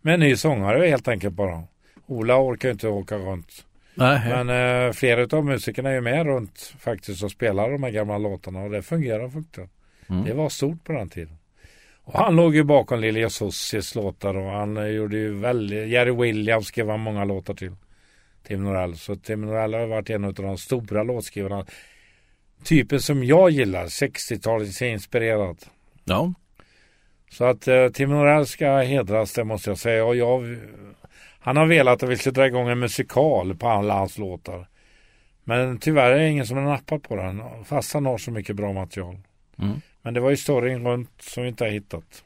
Med 0.00 0.14
en 0.14 0.20
ny 0.20 0.36
sångare 0.36 0.86
helt 0.86 1.08
enkelt 1.08 1.34
bara. 1.34 1.62
Ola 2.06 2.38
orkar 2.38 2.68
ju 2.68 2.72
inte 2.72 2.88
åka 2.88 3.16
runt. 3.16 3.64
Nej, 3.94 4.20
Men 4.28 4.48
eh, 4.86 4.92
flera 4.92 5.36
av 5.36 5.44
musikerna 5.44 5.90
är 5.90 5.94
ju 5.94 6.00
med 6.00 6.26
runt 6.26 6.74
faktiskt 6.78 7.22
och 7.22 7.30
spelar 7.30 7.70
de 7.70 7.82
här 7.82 7.90
gamla 7.90 8.18
låtarna 8.18 8.62
och 8.62 8.70
det 8.70 8.82
fungerar 8.82 9.28
faktiskt. 9.28 9.72
Mm. 10.08 10.24
Det 10.24 10.32
var 10.32 10.48
stort 10.48 10.84
på 10.84 10.92
den 10.92 11.08
tiden. 11.08 11.36
Och 12.02 12.18
han 12.18 12.36
låg 12.36 12.54
ju 12.54 12.64
bakom 12.64 13.00
Lili 13.00 13.30
Sussis 13.30 13.94
låtar 13.94 14.36
och 14.36 14.50
han 14.50 14.76
eh, 14.76 14.86
gjorde 14.86 15.16
ju 15.16 15.34
väldigt, 15.34 15.88
Jerry 15.88 16.10
Williams 16.10 16.66
skrev 16.66 16.88
han 16.90 17.00
många 17.00 17.24
låtar 17.24 17.54
till. 17.54 17.72
Tim 18.42 18.64
Norell. 18.64 18.96
Så 18.96 19.16
Tim 19.16 19.40
Norell 19.40 19.74
har 19.74 19.86
varit 19.86 20.10
en 20.10 20.24
av 20.24 20.34
de 20.34 20.58
stora 20.58 21.02
låtskrivarna. 21.02 21.66
Typen 22.64 23.00
som 23.00 23.24
jag 23.24 23.50
gillar, 23.50 23.86
60-talets 23.86 24.82
inspirerad. 24.82 25.58
Ja. 26.04 26.32
Så 27.30 27.44
att 27.44 27.68
eh, 27.68 27.88
Tim 27.88 28.10
Norell 28.10 28.46
ska 28.46 28.76
hedras, 28.76 29.32
det 29.32 29.44
måste 29.44 29.70
jag 29.70 29.78
säga. 29.78 30.04
Och 30.04 30.16
jag, 30.16 30.58
han 31.40 31.56
har 31.56 31.66
velat 31.66 32.02
att 32.02 32.08
vi 32.08 32.16
ska 32.16 32.30
dra 32.30 32.46
igång 32.46 32.68
en 32.68 32.78
musikal 32.78 33.56
på 33.56 33.68
alla 33.68 33.94
hans 33.94 34.18
låtar. 34.18 34.66
Men 35.44 35.78
tyvärr 35.78 36.10
är 36.10 36.18
det 36.18 36.28
ingen 36.28 36.46
som 36.46 36.56
har 36.56 36.64
nappat 36.64 37.02
på 37.02 37.16
den. 37.16 37.42
Fast 37.64 37.94
han 37.94 38.06
har 38.06 38.18
så 38.18 38.30
mycket 38.30 38.56
bra 38.56 38.72
material. 38.72 39.18
Mm. 39.58 39.80
Men 40.02 40.14
det 40.14 40.20
var 40.20 40.30
ju 40.30 40.36
storyn 40.36 40.86
runt 40.86 41.10
som 41.22 41.42
vi 41.42 41.48
inte 41.48 41.64
har 41.64 41.70
hittat. 41.70 42.24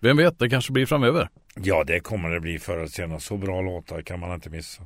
Vem 0.00 0.16
vet, 0.16 0.38
det 0.38 0.48
kanske 0.48 0.72
blir 0.72 0.86
framöver. 0.86 1.28
Ja, 1.54 1.84
det 1.84 2.00
kommer 2.00 2.30
det 2.30 2.40
bli 2.40 2.58
förr 2.58 2.76
eller 2.76 2.86
senare. 2.86 3.20
Så 3.20 3.36
bra 3.36 3.60
låtar 3.60 4.02
kan 4.02 4.20
man 4.20 4.34
inte 4.34 4.50
missa. 4.50 4.82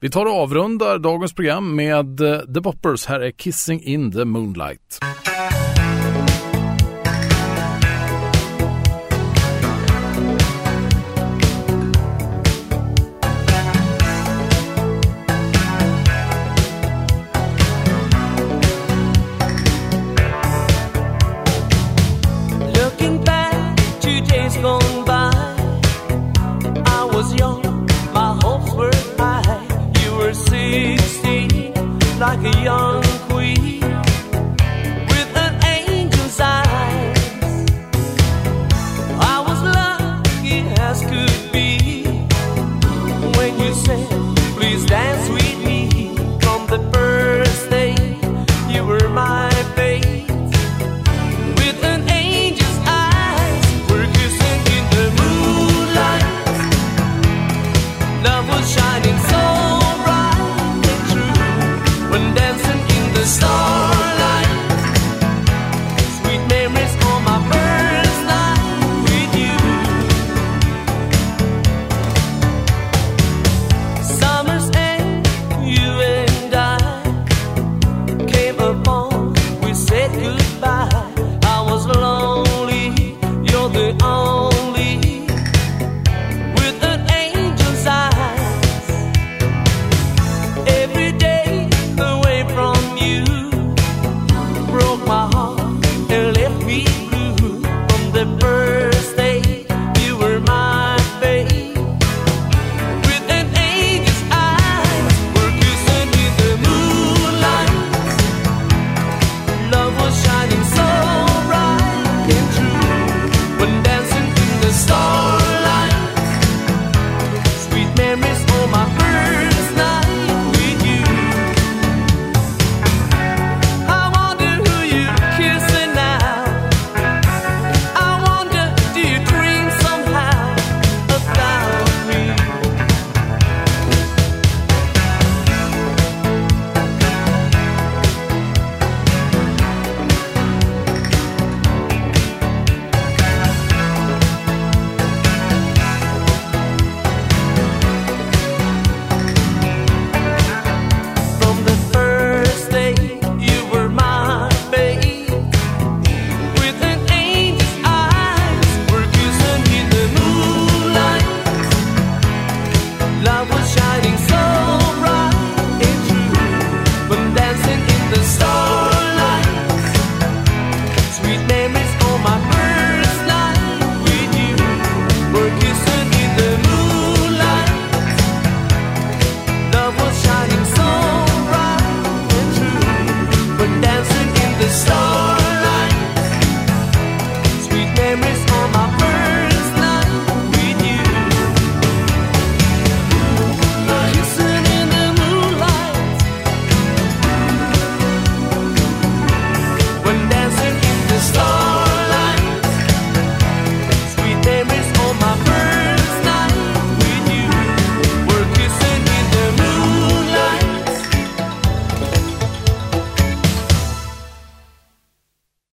Vi 0.00 0.10
tar 0.10 0.26
och 0.26 0.32
avrundar 0.32 0.98
dagens 0.98 1.34
program 1.34 1.76
med 1.76 2.20
eh, 2.20 2.38
The 2.38 2.60
Boppers. 2.60 3.06
Här 3.06 3.20
är 3.20 3.30
Kissing 3.30 3.82
in 3.82 4.12
the 4.12 4.24
Moonlight. 4.24 4.98